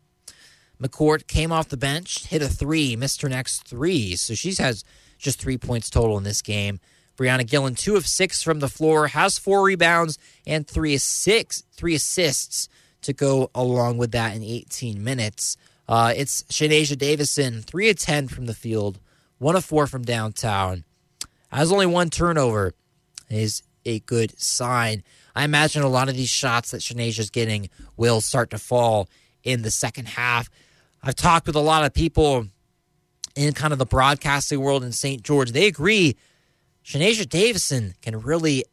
[0.83, 4.17] McCord came off the bench, hit a three, missed her next three.
[4.17, 4.83] So she has
[5.17, 6.81] just three points total in this game.
[7.17, 11.95] Brianna Gillen, two of six from the floor, has four rebounds and three six, three
[11.95, 12.69] assists
[13.03, 15.57] to go along with that in 18 minutes.
[15.89, 18.99] Uh, it's Shanasia Davison, three of 10 from the field,
[19.39, 20.83] one of four from downtown.
[21.53, 22.75] Has only one turnover.
[23.31, 25.03] Is a good sign.
[25.35, 29.09] I imagine a lot of these shots that is getting will start to fall
[29.43, 30.51] in the second half.
[31.03, 32.49] I've talked with a lot of people
[33.37, 35.23] in kind of the broadcasting world in St.
[35.23, 35.53] George.
[35.53, 36.17] They agree
[36.85, 38.65] Shanasia Davison can really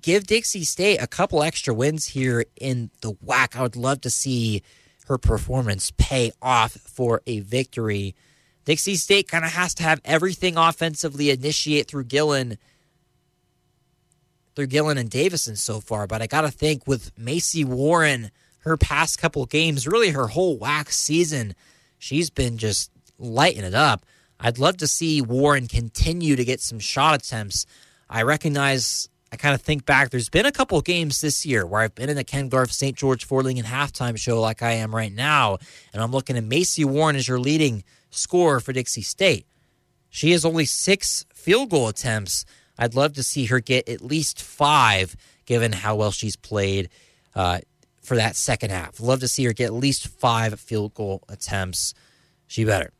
[0.00, 3.56] give Dixie State a couple extra wins here in the WAC.
[3.56, 4.62] I would love to see
[5.06, 8.14] her performance pay off for a victory.
[8.64, 12.58] Dixie State kind of has to have everything offensively initiate through Gillen
[14.60, 18.76] through Gillen and Davison so far, but I got to think with Macy Warren, her
[18.76, 21.54] past couple games, really her whole WAC season,
[21.96, 24.04] she's been just lighting it up.
[24.38, 27.64] I'd love to see Warren continue to get some shot attempts.
[28.10, 31.80] I recognize, I kind of think back, there's been a couple games this year where
[31.80, 32.94] I've been in the Ken Garff St.
[32.94, 35.56] George Ford and halftime show like I am right now,
[35.94, 39.46] and I'm looking at Macy Warren as your leading scorer for Dixie State.
[40.10, 42.44] She has only six field goal attempts
[42.80, 45.14] I'd love to see her get at least five,
[45.44, 46.88] given how well she's played
[47.34, 47.60] uh,
[48.02, 48.98] for that second half.
[48.98, 51.92] Love to see her get at least five field goal attempts.
[52.46, 52.90] She better.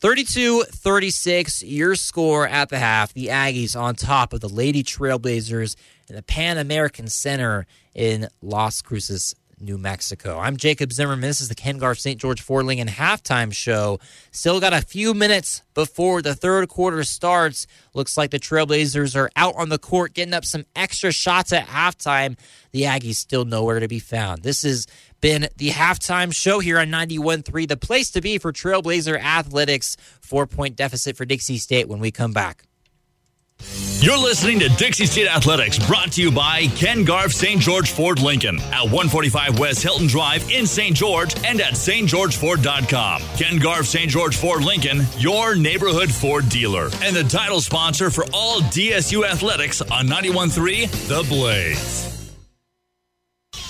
[0.00, 3.12] 32 36, your score at the half.
[3.12, 5.76] The Aggies on top of the Lady Trailblazers
[6.08, 9.34] in the Pan American Center in Las Cruces,
[9.64, 10.38] New Mexico.
[10.38, 11.28] I'm Jacob Zimmerman.
[11.28, 12.20] This is the Ken Garff St.
[12.20, 13.98] George Ford Lincoln halftime show.
[14.30, 17.66] Still got a few minutes before the third quarter starts.
[17.94, 21.66] Looks like the Trailblazers are out on the court getting up some extra shots at
[21.66, 22.38] halftime.
[22.72, 24.42] The Aggies still nowhere to be found.
[24.42, 24.86] This has
[25.20, 29.96] been the halftime show here on 91.3, the place to be for Trailblazer Athletics.
[30.20, 32.64] Four point deficit for Dixie State when we come back.
[34.00, 37.60] You're listening to Dixie State Athletics, brought to you by Ken Garff St.
[37.60, 40.94] George Ford Lincoln at 145 West Hilton Drive in St.
[40.94, 43.22] George and at stgeorgeford.com.
[43.38, 44.10] Ken Garff St.
[44.10, 49.80] George Ford Lincoln, your neighborhood Ford dealer, and the title sponsor for all DSU athletics
[49.80, 52.10] on 91.3 The Blaze.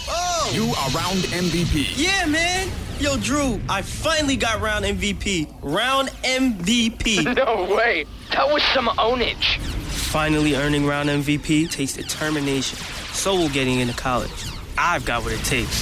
[0.09, 0.34] Oh!
[0.53, 1.95] You are round MVP.
[1.97, 2.71] Yeah, man.
[3.01, 5.53] Yo, Drew, I finally got round MVP.
[5.63, 7.35] Round MVP.
[7.37, 8.05] no way.
[8.31, 9.59] That was some ownage.
[9.89, 12.79] Finally earning round MVP takes determination.
[13.13, 14.31] So will getting into college.
[14.79, 15.75] I've got what it takes.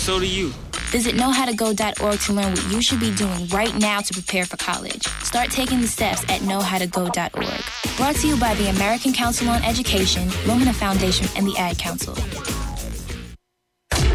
[0.00, 0.52] So do you.
[0.90, 5.06] Visit knowhowtogo.org to learn what you should be doing right now to prepare for college.
[5.24, 7.96] Start taking the steps at knowhowtogo.org.
[7.96, 12.14] Brought to you by the American Council on Education, Lumina Foundation, and the Ad Council.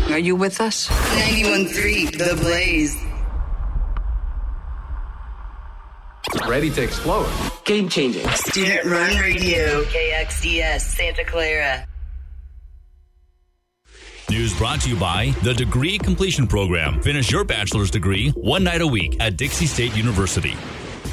[0.09, 0.87] Are you with us?
[0.87, 2.97] 91.3 The Blaze.
[6.47, 7.29] ready to explode.
[7.65, 8.27] Game changing.
[8.29, 9.83] Student run radio.
[9.85, 11.85] KXDS Santa Clara.
[14.29, 17.01] News brought to you by the Degree Completion Program.
[17.01, 20.53] Finish your bachelor's degree one night a week at Dixie State University.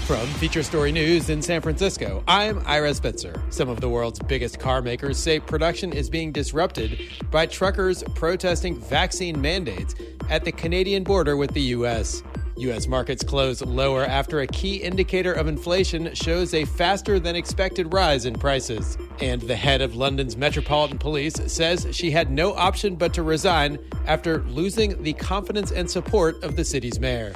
[0.07, 3.43] From Feature Story News in San Francisco, I'm Ira Spitzer.
[3.49, 7.01] Some of the world's biggest car makers say production is being disrupted
[7.31, 9.95] by truckers protesting vaccine mandates
[10.29, 12.23] at the Canadian border with the U.S.
[12.59, 12.87] U.S.
[12.87, 18.27] markets close lower after a key indicator of inflation shows a faster than expected rise
[18.27, 18.99] in prices.
[19.21, 23.79] And the head of London's Metropolitan Police says she had no option but to resign
[24.05, 27.33] after losing the confidence and support of the city's mayor.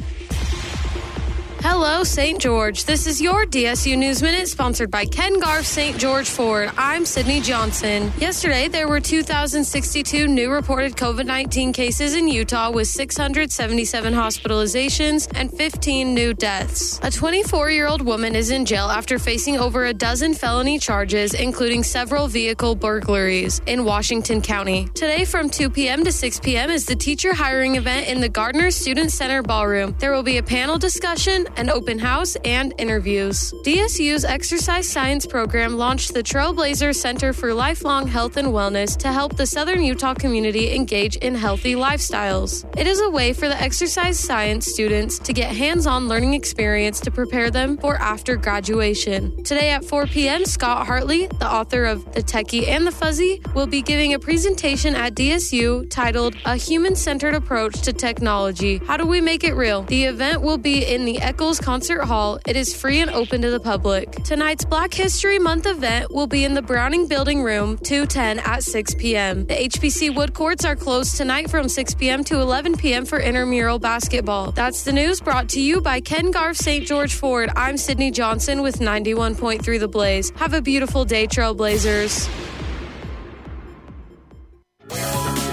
[1.61, 2.41] Hello, St.
[2.41, 2.85] George.
[2.85, 5.99] This is your DSU News Minute, sponsored by Ken Garff St.
[5.99, 6.71] George Ford.
[6.79, 8.13] I'm Sydney Johnson.
[8.19, 15.53] Yesterday, there were 2,062 new reported COVID 19 cases in Utah, with 677 hospitalizations and
[15.53, 17.01] 15 new deaths.
[17.03, 21.35] A 24 year old woman is in jail after facing over a dozen felony charges,
[21.35, 24.89] including several vehicle burglaries in Washington County.
[24.95, 26.05] Today, from 2 p.m.
[26.05, 29.97] to 6 p.m., is the teacher hiring event in the Gardner Student Center Ballroom.
[29.99, 33.53] There will be a panel discussion an open house, and interviews.
[33.64, 39.36] DSU's exercise science program launched the Trailblazer Center for Lifelong Health and Wellness to help
[39.36, 42.64] the Southern Utah community engage in healthy lifestyles.
[42.78, 47.01] It is a way for the exercise science students to get hands on learning experience
[47.01, 49.42] to prepare them for after graduation.
[49.44, 53.66] Today at 4 p.m., Scott Hartley, the author of The Techie and the Fuzzy, will
[53.66, 58.78] be giving a presentation at DSU titled A Human Centered Approach to Technology.
[58.78, 59.82] How do we make it real?
[59.82, 62.41] The event will be in the Eccles Concert Hall.
[62.49, 64.11] It is free and open to the public.
[64.24, 68.97] Tonight's Black History Month event will be in the Browning Building Room 210 at 6
[68.97, 69.47] p.m.
[69.47, 72.24] The HBC Wood Courts are closed tonight from 6 p.m.
[72.24, 73.05] to 11 p.m.
[73.05, 74.51] for intramural basketball.
[74.51, 76.84] That's the news brought to you by Ken Garff St.
[76.84, 77.51] George Ford.
[77.55, 80.30] I'm Sydney Johnson with 91.3 The Blaze.
[80.30, 82.28] Have a beautiful day, Trailblazers.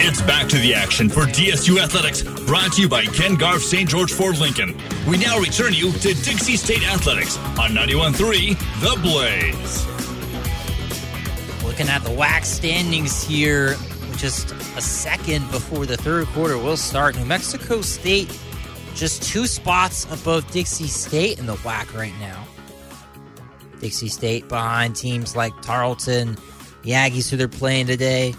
[0.08, 3.90] It's back to the action for DSU Athletics, brought to you by Ken Garff St.
[3.90, 4.78] George Ford Lincoln.
[5.08, 9.84] We now return you to Dixie State Athletics on 91.3 The Blaze.
[11.64, 13.78] Looking at the WAC standings here,
[14.16, 17.18] just a second before the third quarter will start.
[17.18, 18.30] New Mexico State
[18.94, 22.46] just two spots above Dixie State in the WAC right now.
[23.80, 26.38] Dixie State behind teams like Tarleton,
[26.84, 28.36] the Aggies who they're playing today,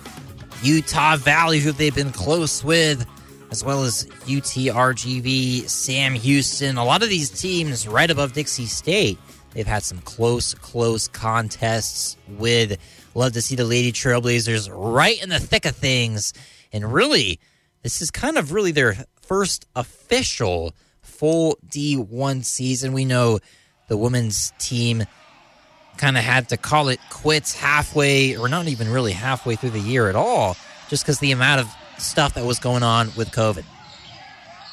[0.62, 3.06] Utah Valley who they've been close with,
[3.50, 6.76] as well as UTRGV, Sam Houston.
[6.76, 9.18] A lot of these teams right above Dixie State.
[9.52, 12.78] They've had some close, close contests with.
[13.14, 16.34] Love to see the Lady Trailblazers right in the thick of things.
[16.72, 17.40] And really,
[17.82, 22.92] this is kind of really their first official full D1 season.
[22.92, 23.38] We know
[23.88, 25.04] the women's team
[25.96, 29.80] kind of had to call it quits halfway, or not even really halfway through the
[29.80, 30.56] year at all,
[30.88, 33.64] just because the amount of stuff that was going on with COVID.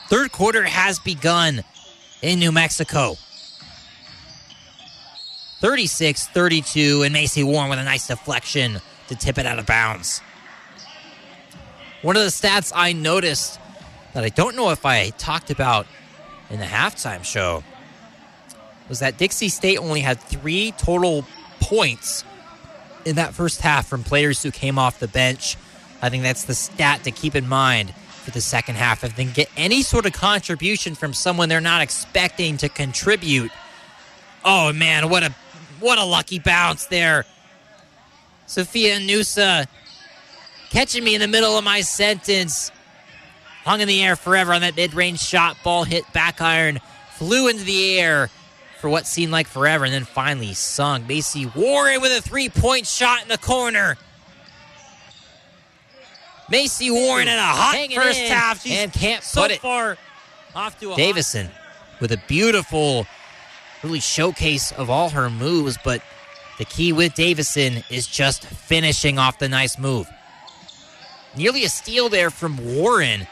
[0.08, 1.64] Third quarter has begun
[2.22, 3.16] in New Mexico.
[5.62, 10.22] 36 32, and Macy Warren with a nice deflection to tip it out of bounds.
[12.02, 13.60] One of the stats I noticed
[14.14, 15.88] that I don't know if I talked about
[16.50, 17.64] in the halftime show
[18.94, 21.26] was that Dixie State only had three total
[21.60, 22.24] points
[23.06, 25.58] in that first half from players who came off the bench.
[26.00, 29.04] I think that's the stat to keep in mind for the second half.
[29.04, 33.50] If they get any sort of contribution from someone they're not expecting to contribute,
[34.46, 35.34] oh man, what a
[35.80, 37.26] what a lucky bounce there.
[38.48, 39.66] Sufia Inusa
[40.70, 42.72] catching me in the middle of my sentence.
[43.66, 45.58] Hung in the air forever on that mid range shot.
[45.64, 46.80] Ball hit back iron,
[47.14, 48.30] flew into the air
[48.84, 51.08] for what seemed like forever, and then finally sunk.
[51.08, 53.96] Macy Warren with a three point shot in the corner.
[56.50, 58.62] Macy Warren in a hot Hanging first half.
[58.62, 59.62] She's and can't so put it.
[59.62, 59.98] far
[60.54, 61.50] off to a Davison
[62.02, 63.08] with a beautiful,
[63.84, 66.02] really showcase of all her moves, but
[66.58, 70.10] the key with Davison is just finishing off the nice move.
[71.38, 73.28] Nearly a steal there from Warren.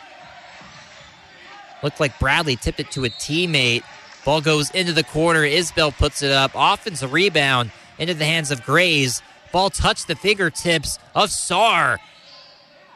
[1.83, 3.83] Looked like Bradley tipped it to a teammate.
[4.24, 5.41] Ball goes into the corner.
[5.41, 6.51] Isbell puts it up.
[6.55, 9.22] Offensive rebound into the hands of Grays.
[9.51, 11.99] Ball touched the fingertips of Sar.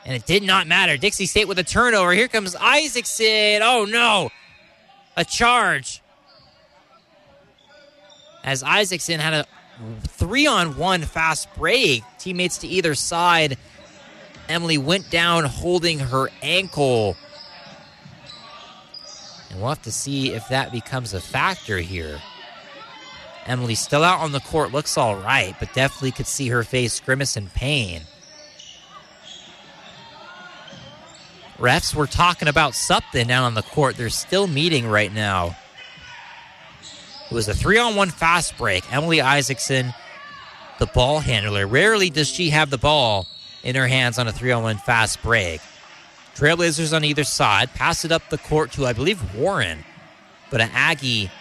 [0.06, 0.98] And it did not matter.
[0.98, 2.14] Dixie State with a turnover.
[2.14, 3.62] Here comes Isaacson.
[3.64, 4.30] Oh no.
[5.18, 6.02] A charge.
[8.44, 9.46] As Isaacson had a
[10.04, 12.04] three on one fast break.
[12.20, 13.58] Teammates to either side.
[14.48, 17.18] Emily went down holding her ankle.
[19.56, 22.20] And we'll have to see if that becomes a factor here.
[23.46, 27.00] Emily still out on the court, looks all right, but definitely could see her face
[27.00, 28.02] grimace in pain.
[31.58, 33.96] Refs were talking about something down on the court.
[33.96, 35.56] They're still meeting right now.
[37.32, 38.92] It was a three on one fast break.
[38.92, 39.94] Emily Isaacson,
[40.80, 41.66] the ball handler.
[41.66, 43.26] Rarely does she have the ball
[43.64, 45.62] in her hands on a three on one fast break.
[46.36, 47.74] Trailblazers on either side.
[47.74, 49.84] Pass it up the court to, I believe, Warren.
[50.52, 51.32] But an Aggie,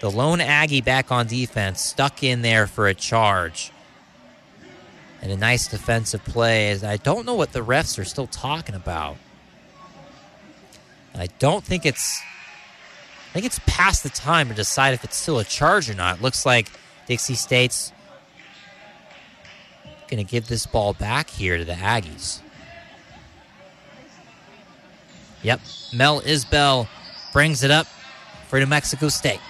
[0.00, 3.72] the lone Aggie back on defense, stuck in there for a charge.
[5.22, 6.72] And a nice defensive play.
[6.82, 9.16] I don't know what the refs are still talking about.
[11.14, 12.20] I don't think it's.
[13.30, 16.22] I think it's past the time to decide if it's still a charge or not.
[16.22, 16.70] Looks like
[17.06, 17.92] Dixie State's
[20.08, 22.40] going to give this ball back here to the Aggies.
[25.42, 25.60] Yep,
[25.92, 26.88] Mel Isbell
[27.32, 27.86] brings it up
[28.48, 29.40] for New Mexico State.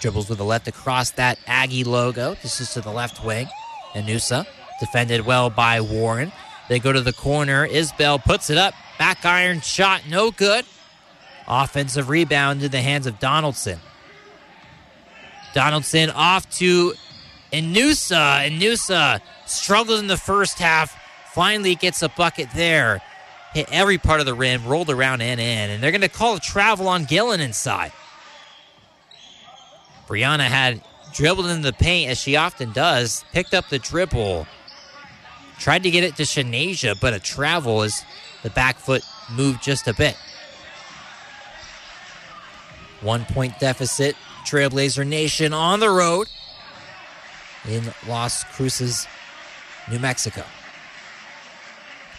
[0.00, 2.34] Dribbles with the left across that Aggie logo.
[2.42, 3.48] This is to the left wing.
[3.94, 4.46] Inusa
[4.80, 6.32] defended well by Warren.
[6.68, 7.66] They go to the corner.
[7.68, 8.74] Isbell puts it up.
[8.98, 10.64] Back iron shot, no good.
[11.46, 13.78] Offensive rebound in the hands of Donaldson.
[15.54, 16.94] Donaldson off to
[17.52, 18.50] Inusa.
[18.50, 20.98] Inusa struggles in the first half.
[21.32, 23.02] Finally gets a bucket there.
[23.54, 25.70] Hit every part of the rim, rolled around and in.
[25.70, 27.92] And they're going to call a travel on Gillen inside.
[30.08, 30.82] Brianna had
[31.14, 34.46] dribbled into the paint as she often does, picked up the dribble,
[35.58, 38.04] tried to get it to Shanasia, but a travel as
[38.42, 40.16] the back foot moved just a bit.
[43.00, 44.16] One point deficit.
[44.44, 46.28] Trailblazer Nation on the road
[47.66, 49.06] in Las Cruces,
[49.90, 50.44] New Mexico.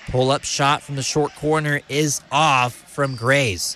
[0.10, 3.76] Pull up shot from the short corner is off from Grays.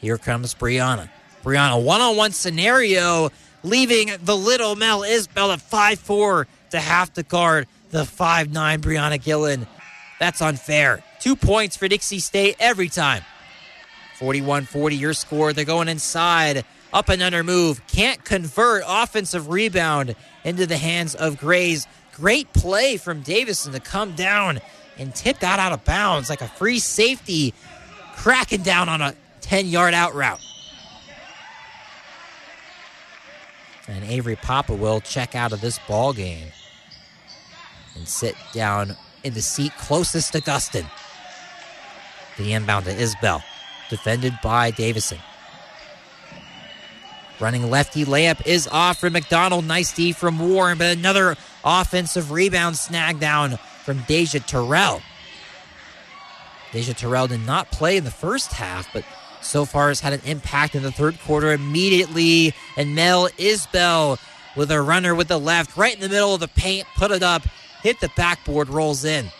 [0.00, 1.08] Here comes Brianna.
[1.42, 3.30] Brianna, one on one scenario,
[3.62, 8.80] leaving the little Mel Isbell at 5 4 to half the guard the 5 9
[8.80, 9.66] Brianna Gillen.
[10.18, 11.02] That's unfair.
[11.20, 13.22] Two points for Dixie State every time.
[14.18, 15.52] 41 40 your score.
[15.52, 16.64] They're going inside.
[16.92, 17.84] Up and under move.
[17.86, 18.84] Can't convert.
[18.86, 21.86] Offensive rebound into the hands of Grays.
[22.22, 24.60] Great play from Davison to come down
[24.96, 27.52] and tip that out of bounds like a free safety
[28.14, 30.38] cracking down on a 10 yard out route.
[33.88, 36.46] And Avery Papa will check out of this ball game
[37.96, 40.88] and sit down in the seat closest to Gustin.
[42.38, 43.42] The inbound to Isbell,
[43.90, 45.18] defended by Davison.
[47.42, 49.64] Running lefty layup is off from McDonald.
[49.64, 55.02] Nice D from Warren, but another offensive rebound snag down from Deja Terrell.
[56.70, 59.04] Deja Terrell did not play in the first half, but
[59.40, 62.54] so far has had an impact in the third quarter immediately.
[62.76, 64.20] And Mel Isbell
[64.56, 67.24] with a runner with the left, right in the middle of the paint, put it
[67.24, 67.42] up,
[67.82, 69.32] hit the backboard, rolls in.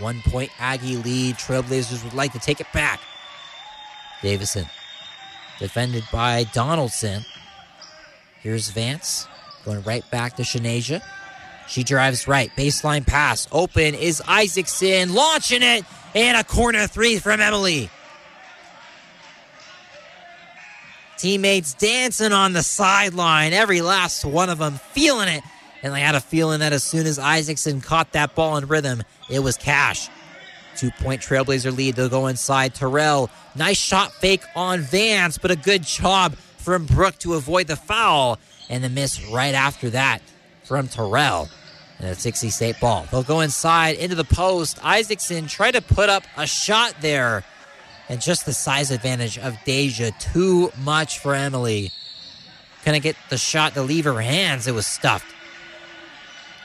[0.00, 1.36] One point Aggie lead.
[1.36, 2.98] Trailblazers would like to take it back.
[4.22, 4.66] Davison,
[5.58, 7.24] defended by Donaldson.
[8.40, 9.26] Here's Vance
[9.64, 11.02] going right back to Shanasia.
[11.68, 12.50] She drives right.
[12.56, 13.46] Baseline pass.
[13.52, 15.84] Open is Isaacson launching it.
[16.14, 17.90] And a corner three from Emily.
[21.18, 23.52] Teammates dancing on the sideline.
[23.52, 25.42] Every last one of them feeling it.
[25.82, 29.02] And they had a feeling that as soon as Isaacson caught that ball in rhythm,
[29.28, 30.08] it was cash.
[30.78, 31.96] Two point Trailblazer lead.
[31.96, 32.72] They'll go inside.
[32.72, 37.74] Terrell, nice shot fake on Vance, but a good job from Brooke to avoid the
[37.74, 38.38] foul.
[38.70, 40.22] And the miss right after that
[40.62, 41.48] from Terrell.
[41.98, 43.08] And a Dixie State ball.
[43.10, 44.78] They'll go inside into the post.
[44.84, 47.42] Isaacson tried to put up a shot there.
[48.08, 51.90] And just the size advantage of Deja, too much for Emily.
[52.84, 54.68] Couldn't get the shot to leave her hands.
[54.68, 55.34] It was stuffed.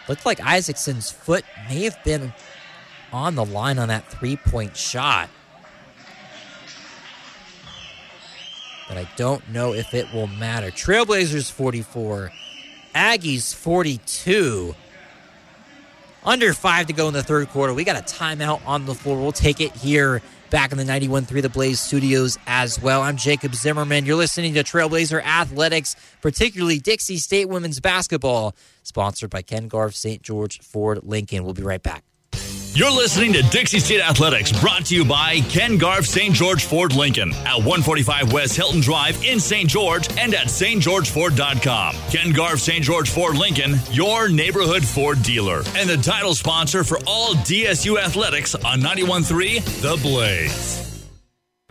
[0.08, 2.34] Looked like Isaacson's foot may have been
[3.14, 5.30] on the line on that three point shot.
[8.90, 10.69] But I don't know if it will matter.
[10.69, 12.31] Trailblazers 44,
[12.94, 14.76] Aggies 42.
[16.26, 17.73] Under five to go in the third quarter.
[17.73, 19.22] We got a timeout on the floor.
[19.22, 23.02] We'll take it here back in the 91.3 The Blaze studios as well.
[23.02, 24.06] I'm Jacob Zimmerman.
[24.06, 30.22] You're listening to Trailblazer Athletics, particularly Dixie State Women's Basketball, sponsored by Ken Garff St.
[30.22, 31.44] George Ford Lincoln.
[31.44, 32.03] We'll be right back.
[32.76, 36.34] You're listening to Dixie State Athletics, brought to you by Ken Garff St.
[36.34, 39.70] George Ford Lincoln at 145 West Hilton Drive in St.
[39.70, 41.95] George and at stgeorgeford.com.
[42.10, 42.84] Ken Garff St.
[42.84, 48.56] George Ford Lincoln, your neighborhood Ford dealer, and the title sponsor for all DSU athletics
[48.56, 50.93] on 91.3 The Blaze.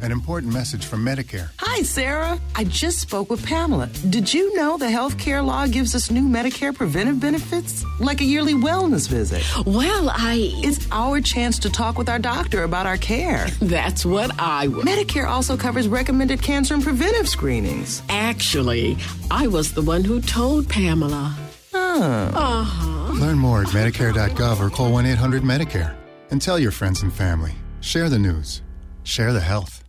[0.03, 1.51] An important message from Medicare.
[1.61, 2.37] Hi, Sarah.
[2.57, 3.89] I just spoke with Pamela.
[4.11, 7.85] Did you know the health care law gives us new Medicare preventive benefits?
[8.01, 9.45] Like a yearly wellness visit.
[9.65, 10.51] Well, I.
[10.65, 13.47] It's our chance to talk with our doctor about our care.
[13.61, 14.85] That's what I would.
[14.85, 18.03] Medicare also covers recommended cancer and preventive screenings.
[18.09, 18.97] Actually,
[19.31, 21.33] I was the one who told Pamela.
[21.75, 22.03] Oh.
[22.35, 23.13] Uh huh.
[23.21, 25.95] Learn more at Medicare.gov or call 1 800 Medicare.
[26.33, 27.53] And tell your friends and family.
[27.81, 28.63] Share the news.
[29.05, 29.82] Share the health.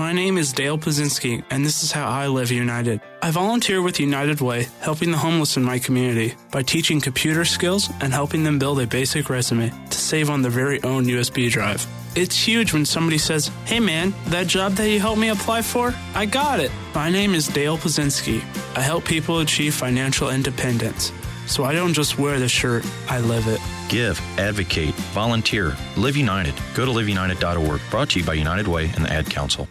[0.00, 3.02] My name is Dale Pazinski, and this is how I live United.
[3.20, 7.90] I volunteer with United Way, helping the homeless in my community by teaching computer skills
[8.00, 11.86] and helping them build a basic resume to save on their very own USB drive.
[12.16, 15.94] It's huge when somebody says, Hey man, that job that you helped me apply for,
[16.14, 16.72] I got it.
[16.94, 18.40] My name is Dale Pazinski.
[18.78, 21.12] I help people achieve financial independence.
[21.46, 23.60] So I don't just wear the shirt, I live it.
[23.90, 26.54] Give, advocate, volunteer, Live United.
[26.74, 27.82] Go to liveunited.org.
[27.90, 29.68] Brought to you by United Way and the Ad Council.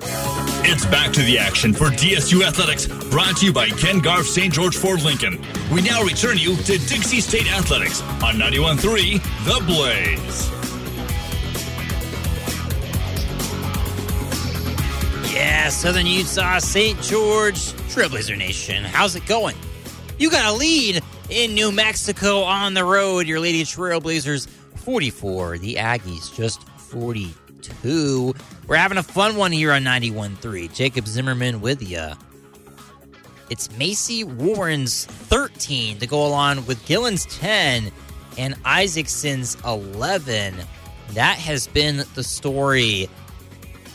[0.00, 4.52] It's back to the action for DSU Athletics, brought to you by Ken Garff St.
[4.52, 5.40] George Ford Lincoln.
[5.72, 10.50] We now return you to Dixie State Athletics on 91.3 The Blaze.
[15.32, 17.00] Yeah, Southern Utah, St.
[17.02, 17.56] George,
[17.92, 18.84] Trailblazer Nation.
[18.84, 19.56] How's it going?
[20.18, 23.26] You got a lead in New Mexico on the road.
[23.26, 27.45] Your Lady Trailblazers 44, the Aggies just 42.
[28.66, 30.74] We're having a fun one here on 91.3.
[30.74, 32.10] Jacob Zimmerman with you.
[33.48, 37.92] It's Macy Warren's 13 to go along with Gillen's 10
[38.38, 40.54] and Isaacson's 11.
[41.10, 43.08] That has been the story.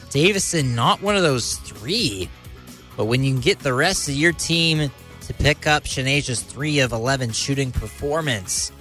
[0.09, 2.29] Davison, not one of those three,
[2.95, 4.89] but when you get the rest of your team
[5.21, 8.71] to pick up Shanasia's 3 of 11 shooting performance,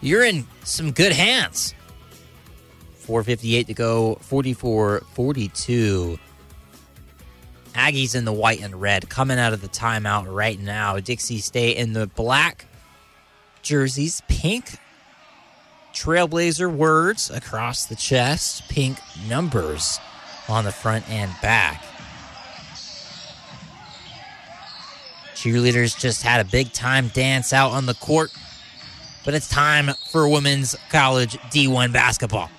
[0.00, 1.74] you're in some good hands.
[3.02, 6.18] 458 to go, 44 42.
[7.74, 10.98] Aggies in the white and red coming out of the timeout right now.
[10.98, 12.66] Dixie State in the black
[13.62, 14.78] jerseys, pink
[15.92, 18.98] trailblazer words across the chest, pink
[19.28, 19.98] numbers
[20.48, 21.84] on the front and back.
[25.34, 28.32] Cheerleaders just had a big time dance out on the court,
[29.24, 32.50] but it's time for women's college D1 basketball.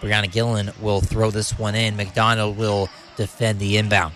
[0.00, 1.96] Brianna Gillen will throw this one in.
[1.96, 4.14] McDonald will defend the inbound.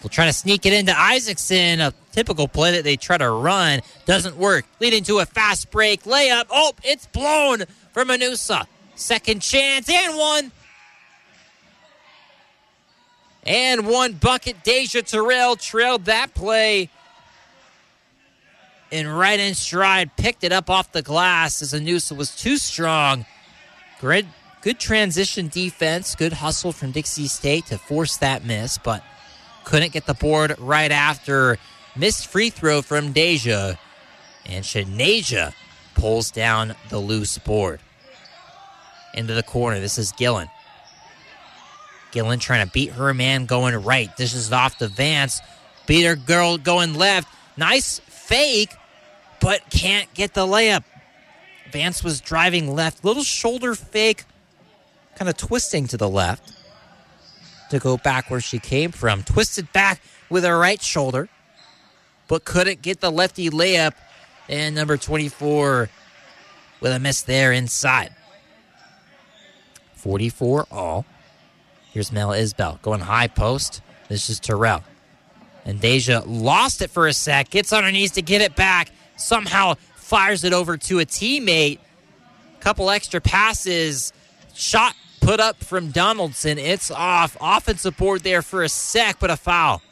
[0.00, 1.80] They'll try to sneak it into Isaacson.
[1.80, 6.04] A typical play that they try to run doesn't work, leading to a fast break
[6.04, 6.46] layup.
[6.50, 8.66] Oh, it's blown for Manusa.
[8.94, 10.52] Second chance and one.
[13.44, 14.62] And one bucket.
[14.62, 16.90] Deja Terrell trailed that play.
[18.92, 23.26] And right in stride, picked it up off the glass as Inusa was too strong.
[24.00, 24.26] Good,
[24.62, 29.02] good transition defense, good hustle from Dixie State to force that miss, but
[29.64, 31.58] couldn't get the board right after.
[31.96, 33.74] Missed free throw from Deja.
[34.46, 35.52] And Shanasia
[35.94, 37.80] pulls down the loose board.
[39.14, 39.80] Into the corner.
[39.80, 40.48] This is Gillen.
[42.12, 44.16] Gillen trying to beat her man going right.
[44.16, 45.40] This is off to Vance.
[45.86, 47.28] Beat her girl going left.
[47.56, 48.74] Nice fake,
[49.40, 50.84] but can't get the layup.
[51.70, 53.04] Vance was driving left.
[53.04, 54.24] Little shoulder fake,
[55.16, 56.52] kind of twisting to the left
[57.70, 59.22] to go back where she came from.
[59.22, 60.00] Twisted back
[60.30, 61.28] with her right shoulder,
[62.26, 63.92] but couldn't get the lefty layup.
[64.48, 65.90] And number 24
[66.80, 68.14] with a miss there inside.
[69.94, 71.04] 44 all.
[71.92, 73.82] Here's Mel Isbell going high post.
[74.08, 74.84] This is Terrell.
[75.64, 78.90] And Deja lost it for a sec, gets on her knees to get it back.
[79.16, 79.74] Somehow
[80.08, 81.78] fires it over to a teammate.
[82.60, 84.14] Couple extra passes.
[84.54, 86.56] Shot put up from Donaldson.
[86.56, 87.36] It's off.
[87.42, 89.82] Offensive board there for a sec, but a foul.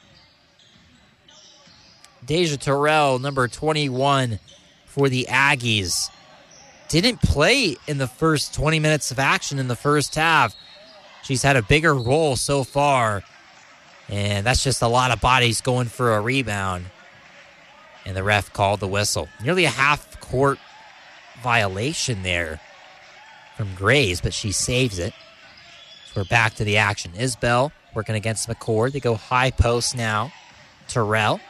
[2.24, 4.40] Deja Terrell, number 21
[4.86, 6.10] for the Aggies.
[6.88, 10.56] Didn't play in the first 20 minutes of action in the first half.
[11.24, 13.22] She's had a bigger role so far.
[14.08, 16.86] And that's just a lot of bodies going for a rebound.
[18.06, 19.28] And the ref called the whistle.
[19.42, 20.58] Nearly a half court
[21.42, 22.60] violation there
[23.56, 25.12] from Grays, but she saves it.
[26.06, 27.12] So we're back to the action.
[27.12, 28.92] Isbell working against McCord.
[28.92, 30.32] They go high post now.
[30.86, 31.40] Terrell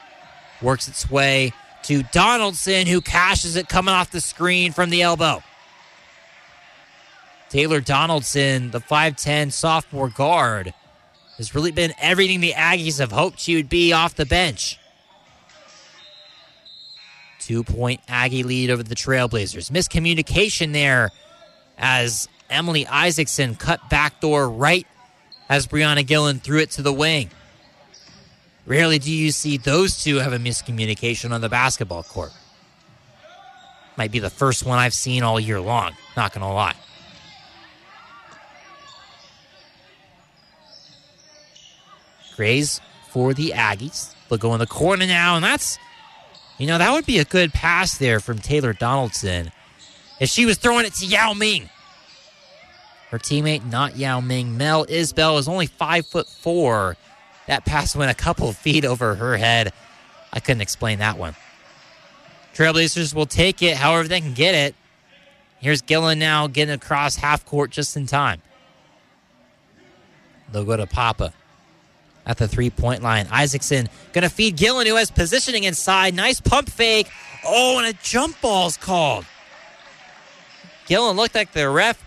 [0.62, 1.52] works its way
[1.82, 5.42] to Donaldson, who cashes it coming off the screen from the elbow.
[7.48, 10.74] Taylor Donaldson, the 5'10 sophomore guard,
[11.36, 14.78] has really been everything the Aggies have hoped she would be off the bench.
[17.46, 19.70] Two point Aggie lead over the Trailblazers.
[19.70, 21.12] Miscommunication there
[21.78, 24.84] as Emily Isaacson cut backdoor right
[25.48, 27.30] as Brianna Gillen threw it to the wing.
[28.66, 32.32] Rarely do you see those two have a miscommunication on the basketball court.
[33.96, 36.74] Might be the first one I've seen all year long, not gonna lie.
[42.34, 44.16] Grays for the Aggies.
[44.28, 45.78] They'll go in the corner now, and that's,
[46.58, 49.52] you know, that would be a good pass there from Taylor Donaldson
[50.20, 51.68] if she was throwing it to Yao Ming.
[53.10, 56.96] Her teammate, not Yao Ming, Mel Isbell, is only five foot four.
[57.46, 59.72] That pass went a couple feet over her head.
[60.32, 61.36] I couldn't explain that one.
[62.54, 64.74] Trailblazers will take it however they can get it.
[65.58, 68.40] Here's Gillen now getting across half court just in time.
[70.52, 71.32] They'll go to Papa
[72.26, 73.26] at the three point line.
[73.30, 76.14] Isaacson going to feed Gillen, who has positioning inside.
[76.14, 77.08] Nice pump fake.
[77.44, 79.24] Oh, and a jump ball's called.
[80.86, 82.04] Gillen looked like the ref.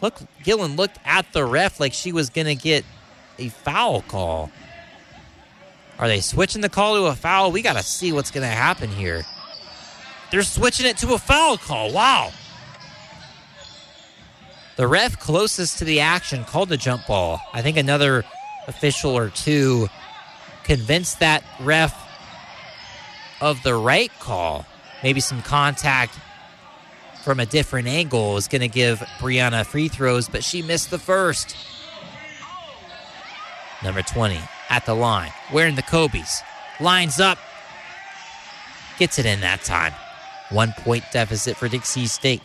[0.00, 2.84] Look, Gillen looked at the ref like she was going to get
[3.38, 4.50] a foul call.
[5.98, 7.52] Are they switching the call to a foul?
[7.52, 9.22] We got to see what's going to happen here.
[10.30, 11.92] They're switching it to a foul call.
[11.92, 12.32] Wow.
[14.76, 17.40] The ref closest to the action called the jump ball.
[17.52, 18.24] I think another
[18.66, 19.88] official or two
[20.64, 21.94] convince that ref
[23.40, 24.64] of the right call.
[25.02, 26.18] Maybe some contact
[27.24, 30.98] from a different angle is going to give Brianna free throws, but she missed the
[30.98, 31.56] first.
[33.82, 34.38] Number 20
[34.70, 36.42] at the line, wearing the Kobe's.
[36.80, 37.38] Lines up,
[38.98, 39.92] gets it in that time.
[40.50, 42.42] One point deficit for Dixie State.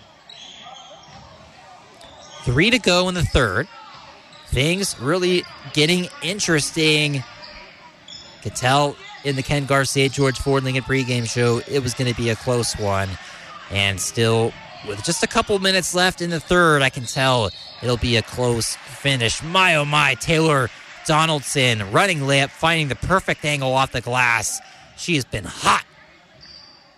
[2.44, 3.68] Three to go in the third.
[4.48, 5.44] Things really
[5.74, 7.24] getting interesting.
[8.44, 10.12] Could tell in the Ken Garff St.
[10.12, 13.10] George Ford Lincoln pregame show it was going to be a close one.
[13.72, 14.54] And still,
[14.88, 17.52] with just a couple minutes left in the third, I can tell
[17.82, 19.44] it'll be a close finish.
[19.44, 20.70] My oh my, Taylor
[21.06, 24.62] Donaldson running layup, finding the perfect angle off the glass.
[24.98, 25.84] She has been hot.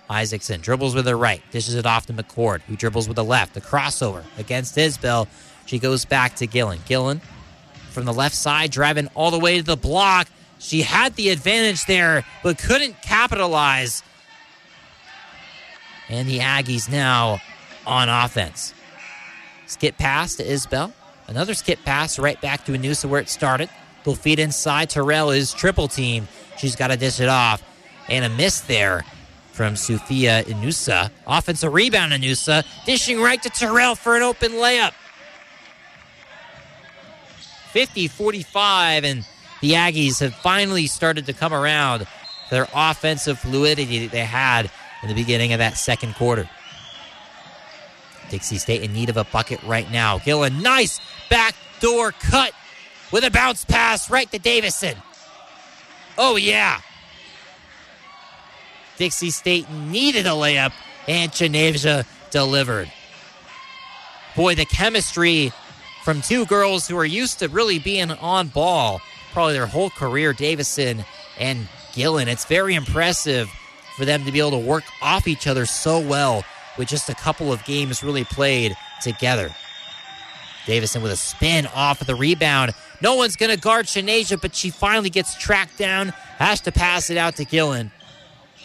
[0.10, 3.54] Isaacson dribbles with her right, dishes it off to McCord, who dribbles with the left.
[3.54, 5.28] The crossover against Isbell.
[5.66, 6.80] She goes back to Gillen.
[6.88, 7.22] Gillen
[7.90, 10.28] from the left side, driving all the way to the block.
[10.60, 14.04] She had the advantage there, but couldn't capitalize.
[16.10, 17.40] And the Aggies now
[17.86, 18.74] on offense.
[19.68, 20.94] Skip pass to Isbell.
[21.28, 23.70] Another skip pass right back to Inusa where it started.
[24.04, 24.90] They'll feed inside.
[24.90, 26.28] Terrell is triple team.
[26.58, 27.62] She's got to dish it off.
[28.08, 29.06] And a miss there
[29.52, 31.12] from Sufia Inusa.
[31.28, 32.66] Offensive rebound, Inusa.
[32.86, 34.94] Dishing right to Terrell for an open layup.
[37.72, 39.26] 50 45, and
[39.62, 42.08] the Aggies have finally started to come around
[42.50, 44.72] their offensive fluidity that they had
[45.04, 46.50] in the beginning of that second quarter.
[48.30, 50.20] Dixie State in need of a bucket right now.
[50.20, 52.54] Gillen, nice backdoor cut
[53.12, 54.96] with a bounce pass right to Davison.
[56.18, 56.82] Oh, yeah.
[58.98, 60.74] Dixie State needed a layup,
[61.08, 62.92] and Genevia delivered.
[64.36, 65.52] Boy, the chemistry
[66.04, 69.02] from two girls who are used to really being on ball
[69.32, 71.06] probably their whole career, Davison
[71.40, 72.28] and Gillen.
[72.28, 73.50] It's very impressive
[73.96, 76.44] for them to be able to work off each other so well
[76.78, 79.50] with just a couple of games really played together.
[80.66, 82.74] Davison with a spin off of the rebound.
[83.02, 87.10] No one's going to guard Shanasia, but she finally gets tracked down, has to pass
[87.10, 87.92] it out to Gillen.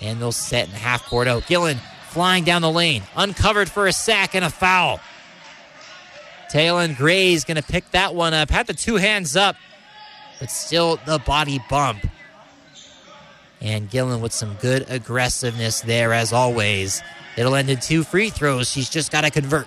[0.00, 1.46] And they'll set in half court out.
[1.46, 1.78] Gillen
[2.08, 5.00] flying down the lane, uncovered for a sack and a foul.
[6.54, 8.48] Taylon Gray's going to pick that one up.
[8.48, 9.56] Had the two hands up,
[10.38, 12.06] but still the body bump.
[13.60, 17.02] And Gillen with some good aggressiveness there, as always.
[17.36, 18.70] It'll end in two free throws.
[18.70, 19.66] She's just got to convert.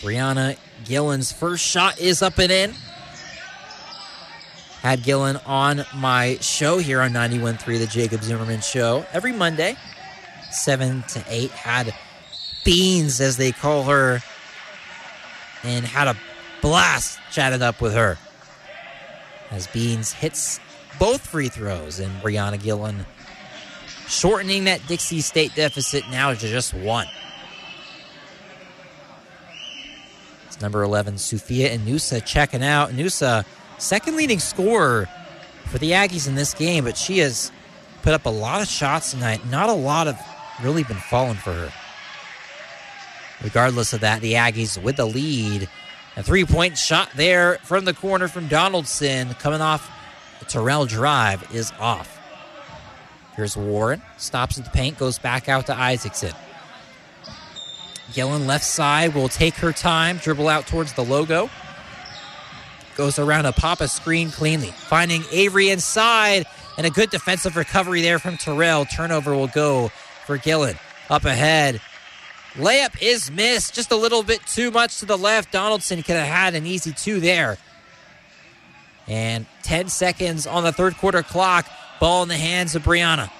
[0.00, 0.56] Brianna
[0.86, 2.74] Gillen's first shot is up and in.
[4.80, 9.76] Had Gillen on my show here on 91.3 The Jacob Zimmerman Show every Monday,
[10.50, 11.50] 7 to 8.
[11.50, 11.94] Had
[12.64, 14.20] Beans, as they call her,
[15.62, 16.16] and had a
[16.60, 18.18] blast chatted up with her.
[19.50, 20.60] As Beans hits
[20.98, 23.06] both free throws, and Brianna Gillen
[24.08, 27.06] shortening that Dixie State deficit now to just one.
[30.46, 32.90] It's number 11, Sufia Inusa checking out.
[32.90, 33.44] Inusa,
[33.78, 35.08] second leading scorer
[35.66, 37.52] for the Aggies in this game, but she has
[38.02, 39.46] put up a lot of shots tonight.
[39.50, 41.72] Not a lot have really been falling for her.
[43.42, 45.68] Regardless of that, the Aggies with the lead.
[46.16, 49.88] A three point shot there from the corner from Donaldson, coming off
[50.40, 52.18] a Terrell Drive is off.
[53.36, 54.02] Here's Warren.
[54.16, 56.32] Stops at the paint, goes back out to Isaacson.
[58.12, 61.48] Gillen left side will take her time, dribble out towards the logo.
[62.96, 64.70] Goes around a Papa screen cleanly.
[64.70, 68.86] Finding Avery inside, and a good defensive recovery there from Terrell.
[68.86, 69.92] Turnover will go
[70.28, 70.76] for Gillen.
[71.08, 71.80] Up ahead.
[72.52, 73.74] Layup is missed.
[73.74, 75.52] Just a little bit too much to the left.
[75.52, 77.56] Donaldson could have had an easy two there.
[79.06, 81.66] And 10 seconds on the third quarter clock.
[81.98, 83.30] Ball in the hands of Brianna.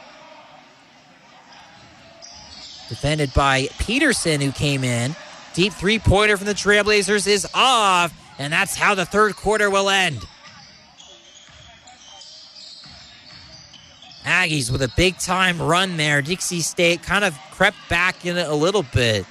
[2.89, 5.15] Defended by Peterson, who came in.
[5.53, 9.91] Deep three pointer from the Trailblazers is off, and that's how the third quarter will
[9.91, 10.25] end.
[14.29, 16.23] Aggies with a big time run there.
[16.23, 19.25] Dixie State kind of crept back in it a little bit.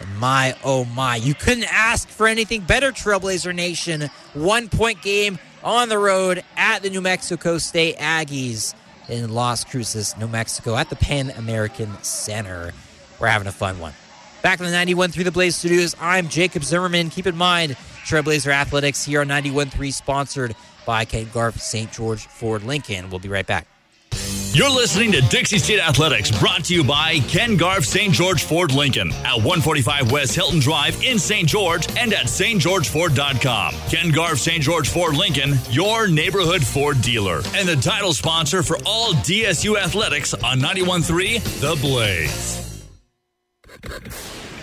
[0.00, 4.08] And my, oh my, you couldn't ask for anything better, Trailblazer Nation.
[4.32, 8.74] One point game on the road at the New Mexico State Aggies
[9.08, 12.72] in Las Cruces, New Mexico, at the Pan American Center.
[13.18, 13.92] We're having a fun one.
[14.42, 17.10] Back in the 91 through the Blaze Studios, I'm Jacob Zimmerman.
[17.10, 17.72] Keep in mind,
[18.04, 20.54] Trailblazer Athletics here on 91.3, sponsored
[20.86, 21.90] by Ken Garff, St.
[21.92, 23.10] George Ford Lincoln.
[23.10, 23.66] We'll be right back.
[24.54, 28.12] You're listening to Dixie State Athletics, brought to you by Ken Garff St.
[28.12, 31.46] George Ford Lincoln at 145 West Hilton Drive in St.
[31.46, 33.74] George and at stgeorgeford.com.
[33.88, 34.60] Ken Garff St.
[34.62, 40.34] George Ford Lincoln, your neighborhood Ford dealer, and the title sponsor for all DSU athletics
[40.34, 42.64] on 91.3 The Blaze.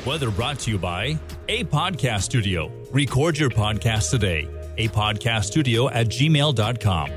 [0.05, 1.17] Weather brought to you by
[1.47, 2.69] A Podcast Studio.
[2.91, 4.49] Record your podcast today.
[4.77, 7.11] A Podcast Studio at gmail.com.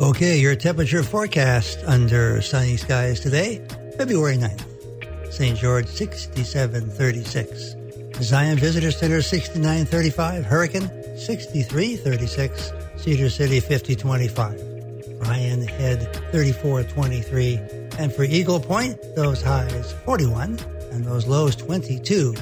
[0.00, 3.64] Okay, your temperature forecast under sunny skies today,
[3.96, 5.32] February 9th.
[5.32, 5.56] St.
[5.56, 7.76] George 6736.
[8.20, 10.44] Zion Visitor Center 6935.
[10.44, 12.72] Hurricane 6336.
[12.96, 15.20] Cedar City 5025.
[15.20, 17.60] Brian Head 3423.
[17.96, 20.58] And for Eagle Point, those highs 41
[20.90, 22.34] and those lows 22.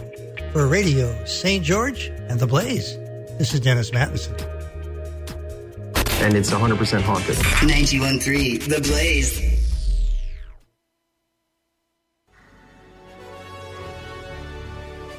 [0.52, 1.62] For Radio St.
[1.62, 2.96] George and The Blaze,
[3.36, 4.61] this is Dennis Mattinson
[6.22, 7.34] and it's 100% haunted.
[7.34, 9.58] 91.3 The Blaze.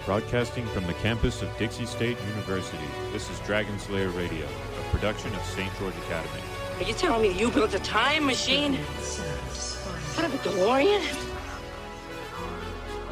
[0.06, 2.78] Broadcasting from the campus of Dixie State University,
[3.12, 5.70] this is Dragon Slayer Radio, a production of St.
[5.78, 6.42] George Academy.
[6.78, 8.76] Are you telling me you built a time machine?
[8.76, 11.02] What of a DeLorean?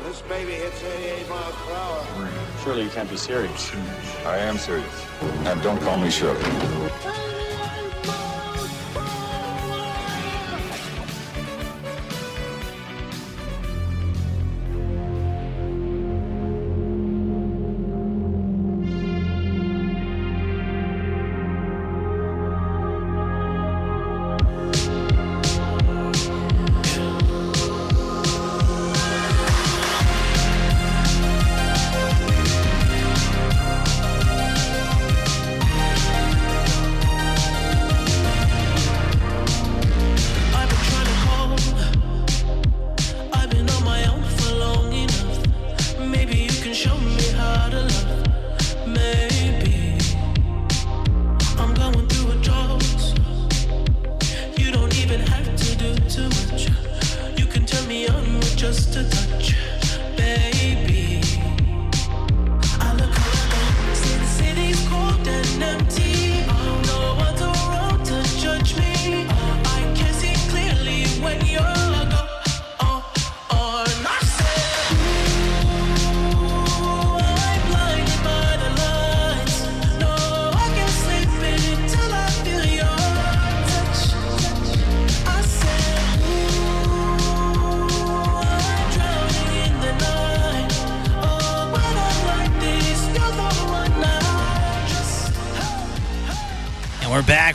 [0.03, 2.30] This baby hits 88 miles per hour.
[2.63, 3.72] Surely you can't be serious.
[4.26, 5.05] I am serious.
[5.45, 7.40] And don't call me Shirley.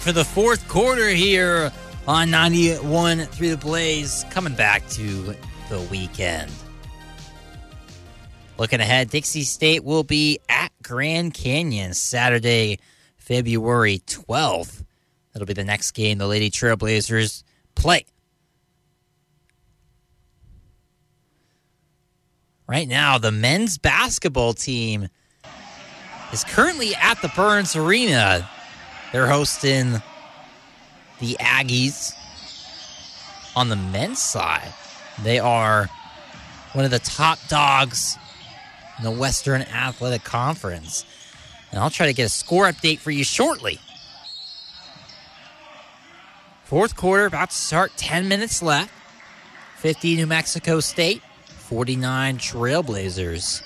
[0.07, 1.73] For the fourth quarter here
[2.07, 5.35] on 91 through the Blaze, coming back to
[5.69, 6.49] the weekend.
[8.57, 12.79] Looking ahead, Dixie State will be at Grand Canyon Saturday,
[13.17, 14.85] February 12th.
[15.33, 17.43] That'll be the next game the Lady Trailblazers
[17.75, 18.07] play.
[22.69, 25.09] Right now, the men's basketball team
[26.33, 28.49] is currently at the Burns Arena
[29.17, 29.93] they're hosting
[31.21, 32.13] the Aggies
[33.57, 34.75] on the men's side.
[35.23, 35.89] They are
[36.75, 38.19] one of the top dogs
[38.99, 41.07] in the Western Athletic Conference.
[41.71, 43.81] And I'll try to get a score update for you shortly.
[46.65, 48.93] Fourth quarter about to start, 10 minutes left.
[49.79, 53.63] 50 New Mexico State, 49 Trailblazers.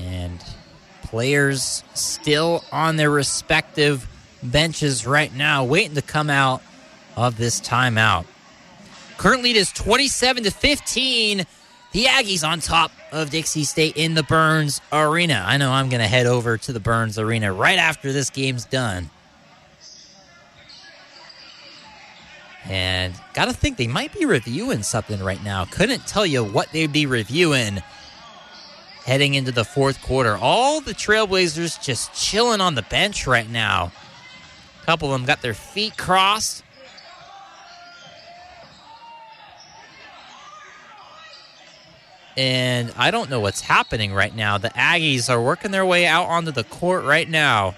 [0.00, 0.42] And
[1.10, 4.08] players still on their respective
[4.44, 6.62] benches right now, waiting to come out
[7.16, 8.26] of this timeout.
[9.18, 11.44] Current lead is 27 to 15.
[11.92, 15.44] The Aggies on top of Dixie State in the Burns Arena.
[15.44, 18.64] I know I'm going to head over to the Burns Arena right after this game's
[18.64, 19.10] done.
[22.66, 25.64] And got to think they might be reviewing something right now.
[25.64, 27.82] Couldn't tell you what they'd be reviewing
[29.04, 30.36] heading into the fourth quarter.
[30.36, 33.92] All the Trailblazers just chilling on the bench right now.
[34.82, 36.62] A couple of them got their feet crossed.
[42.36, 44.56] And I don't know what's happening right now.
[44.56, 47.74] The Aggies are working their way out onto the court right now.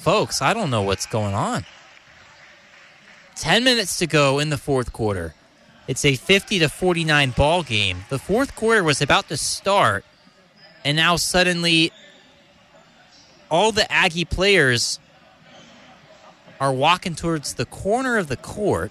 [0.00, 1.64] Folks, I don't know what's going on.
[3.46, 5.32] 10 minutes to go in the fourth quarter.
[5.86, 7.98] It's a 50 to 49 ball game.
[8.08, 10.04] The fourth quarter was about to start,
[10.84, 11.92] and now suddenly
[13.48, 14.98] all the Aggie players
[16.58, 18.90] are walking towards the corner of the court.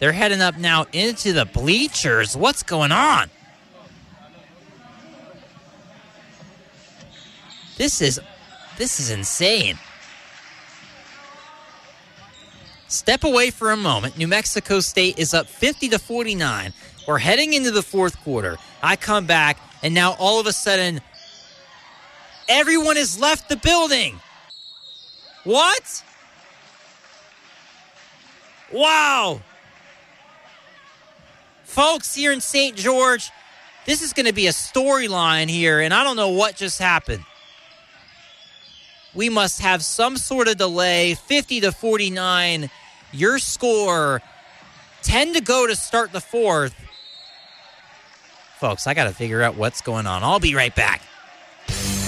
[0.00, 2.36] They're heading up now into the bleachers.
[2.36, 3.30] What's going on?
[7.76, 8.18] This is
[8.76, 9.78] this is insane.
[12.88, 14.16] Step away for a moment.
[14.16, 16.72] New Mexico State is up 50 to 49.
[17.06, 18.56] We're heading into the fourth quarter.
[18.82, 21.00] I come back, and now all of a sudden,
[22.48, 24.20] everyone has left the building.
[25.44, 26.02] What?
[28.72, 29.40] Wow.
[31.64, 32.76] Folks, here in St.
[32.76, 33.30] George,
[33.84, 37.24] this is going to be a storyline here, and I don't know what just happened.
[39.16, 41.14] We must have some sort of delay.
[41.14, 42.70] 50 to 49,
[43.12, 44.22] your score.
[45.02, 46.74] 10 to go to start the fourth.
[48.58, 50.22] Folks, I got to figure out what's going on.
[50.22, 51.02] I'll be right back.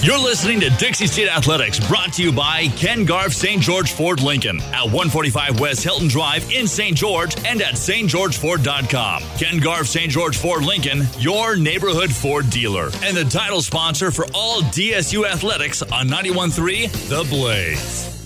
[0.01, 3.61] You're listening to Dixie State Athletics, brought to you by Ken Garff St.
[3.61, 6.97] George Ford Lincoln at 145 West Hilton Drive in St.
[6.97, 9.23] George and at stgeorgeford.com.
[9.39, 10.09] Ken Garff St.
[10.09, 15.83] George Ford Lincoln, your neighborhood Ford dealer, and the title sponsor for all DSU athletics
[15.83, 18.18] on 91.3 The Blaze.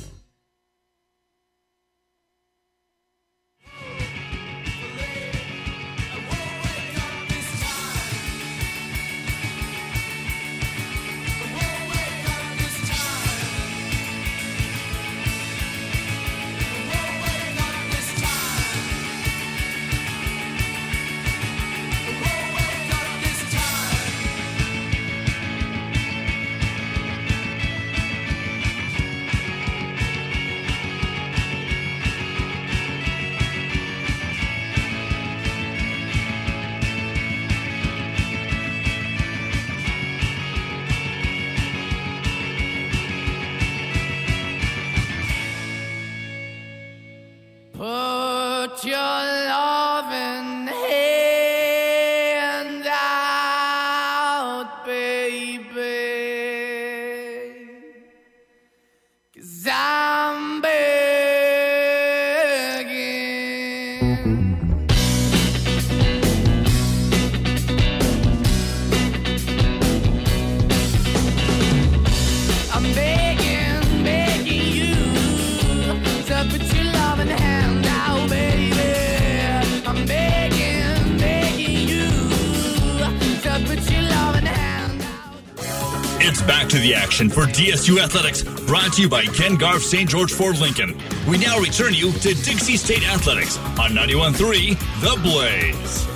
[86.46, 90.08] Back to the action for DSU Athletics, brought to you by Ken Garff St.
[90.08, 90.98] George Ford Lincoln.
[91.28, 96.06] We now return you to Dixie State Athletics on 91.3 The Blaze.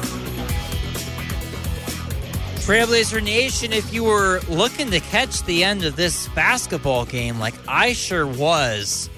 [2.66, 7.54] Trailblazer Nation, if you were looking to catch the end of this basketball game like
[7.68, 9.08] I sure was,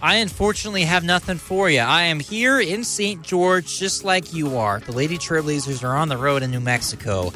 [0.00, 1.80] I unfortunately have nothing for you.
[1.80, 3.22] I am here in St.
[3.22, 4.80] George just like you are.
[4.80, 7.32] The Lady Trailblazers are on the road in New Mexico.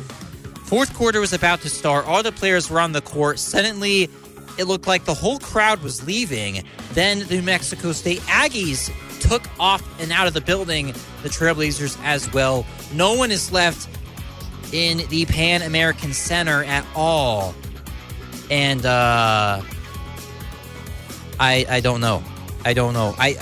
[0.66, 2.06] Fourth quarter was about to start.
[2.06, 3.38] All the players were on the court.
[3.38, 4.10] Suddenly,
[4.58, 6.64] it looked like the whole crowd was leaving.
[6.92, 8.90] Then the New Mexico State Aggies
[9.20, 10.88] took off and out of the building.
[11.22, 12.66] The Trailblazers as well.
[12.92, 13.88] No one is left
[14.72, 17.54] in the Pan American Center at all.
[18.50, 19.62] And uh
[21.38, 22.24] I I don't know.
[22.64, 23.14] I don't know.
[23.18, 23.36] I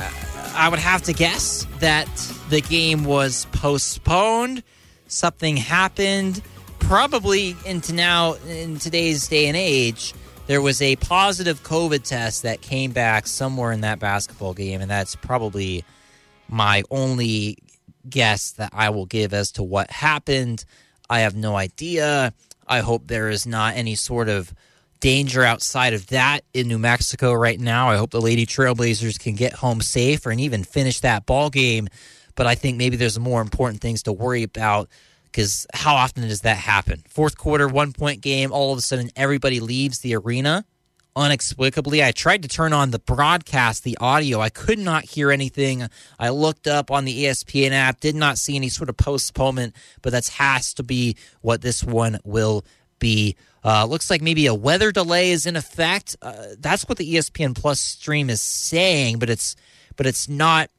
[0.54, 2.06] I would have to guess that
[2.50, 4.62] the game was postponed.
[5.06, 6.42] Something happened.
[6.86, 10.14] Probably into now, in today's day and age,
[10.46, 14.90] there was a positive COVID test that came back somewhere in that basketball game, and
[14.90, 15.82] that's probably
[16.48, 17.56] my only
[18.08, 20.66] guess that I will give as to what happened.
[21.08, 22.34] I have no idea.
[22.68, 24.52] I hope there is not any sort of
[25.00, 27.88] danger outside of that in New Mexico right now.
[27.88, 31.88] I hope the Lady Trailblazers can get home safe and even finish that ball game.
[32.36, 34.88] But I think maybe there's more important things to worry about
[35.34, 37.02] because how often does that happen?
[37.08, 40.64] Fourth quarter, one point game, all of a sudden everybody leaves the arena
[41.16, 42.04] unexplicably.
[42.04, 44.40] I tried to turn on the broadcast, the audio.
[44.40, 45.88] I could not hear anything.
[46.20, 50.10] I looked up on the ESPN app, did not see any sort of postponement, but
[50.10, 52.64] that has to be what this one will
[53.00, 53.34] be.
[53.64, 56.14] Uh, looks like maybe a weather delay is in effect.
[56.22, 59.56] Uh, that's what the ESPN Plus stream is saying, but it's
[59.96, 60.70] but it's not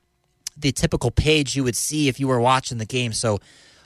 [0.56, 3.11] the typical page you would see if you were watching the game.
[3.11, 3.40] So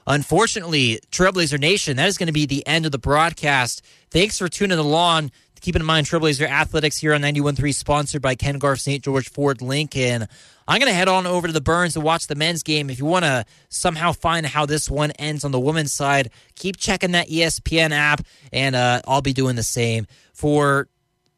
[0.09, 3.85] unfortunately, Trailblazer Nation, that is going to be the end of the broadcast.
[4.11, 5.31] Thanks for tuning along.
[5.61, 9.03] Keep in mind, Trailblazer Athletics here on 91.3, sponsored by Ken Garff St.
[9.03, 10.27] George Ford Lincoln.
[10.67, 12.89] I'm going to head on over to the Burns to watch the men's game.
[12.89, 16.77] If you want to somehow find how this one ends on the women's side, keep
[16.77, 18.21] checking that ESPN app,
[18.53, 20.07] and uh, I'll be doing the same.
[20.33, 20.87] For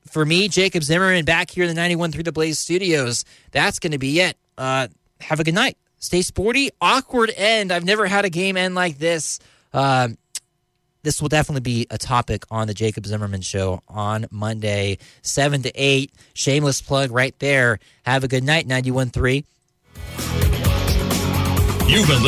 [0.07, 3.97] for me, Jacob Zimmerman, back here in the 91.3 The Blaze studios, that's going to
[3.97, 4.37] be it.
[4.57, 4.87] Uh,
[5.21, 5.77] have a good night.
[6.01, 6.71] Stay sporty.
[6.81, 7.71] Awkward end.
[7.71, 9.39] I've never had a game end like this.
[9.71, 10.17] Um,
[11.03, 15.71] this will definitely be a topic on the Jacob Zimmerman show on Monday, 7 to
[15.73, 16.11] 8.
[16.33, 17.79] Shameless plug right there.
[18.03, 19.45] Have a good night, 91.3.
[21.87, 22.23] You've been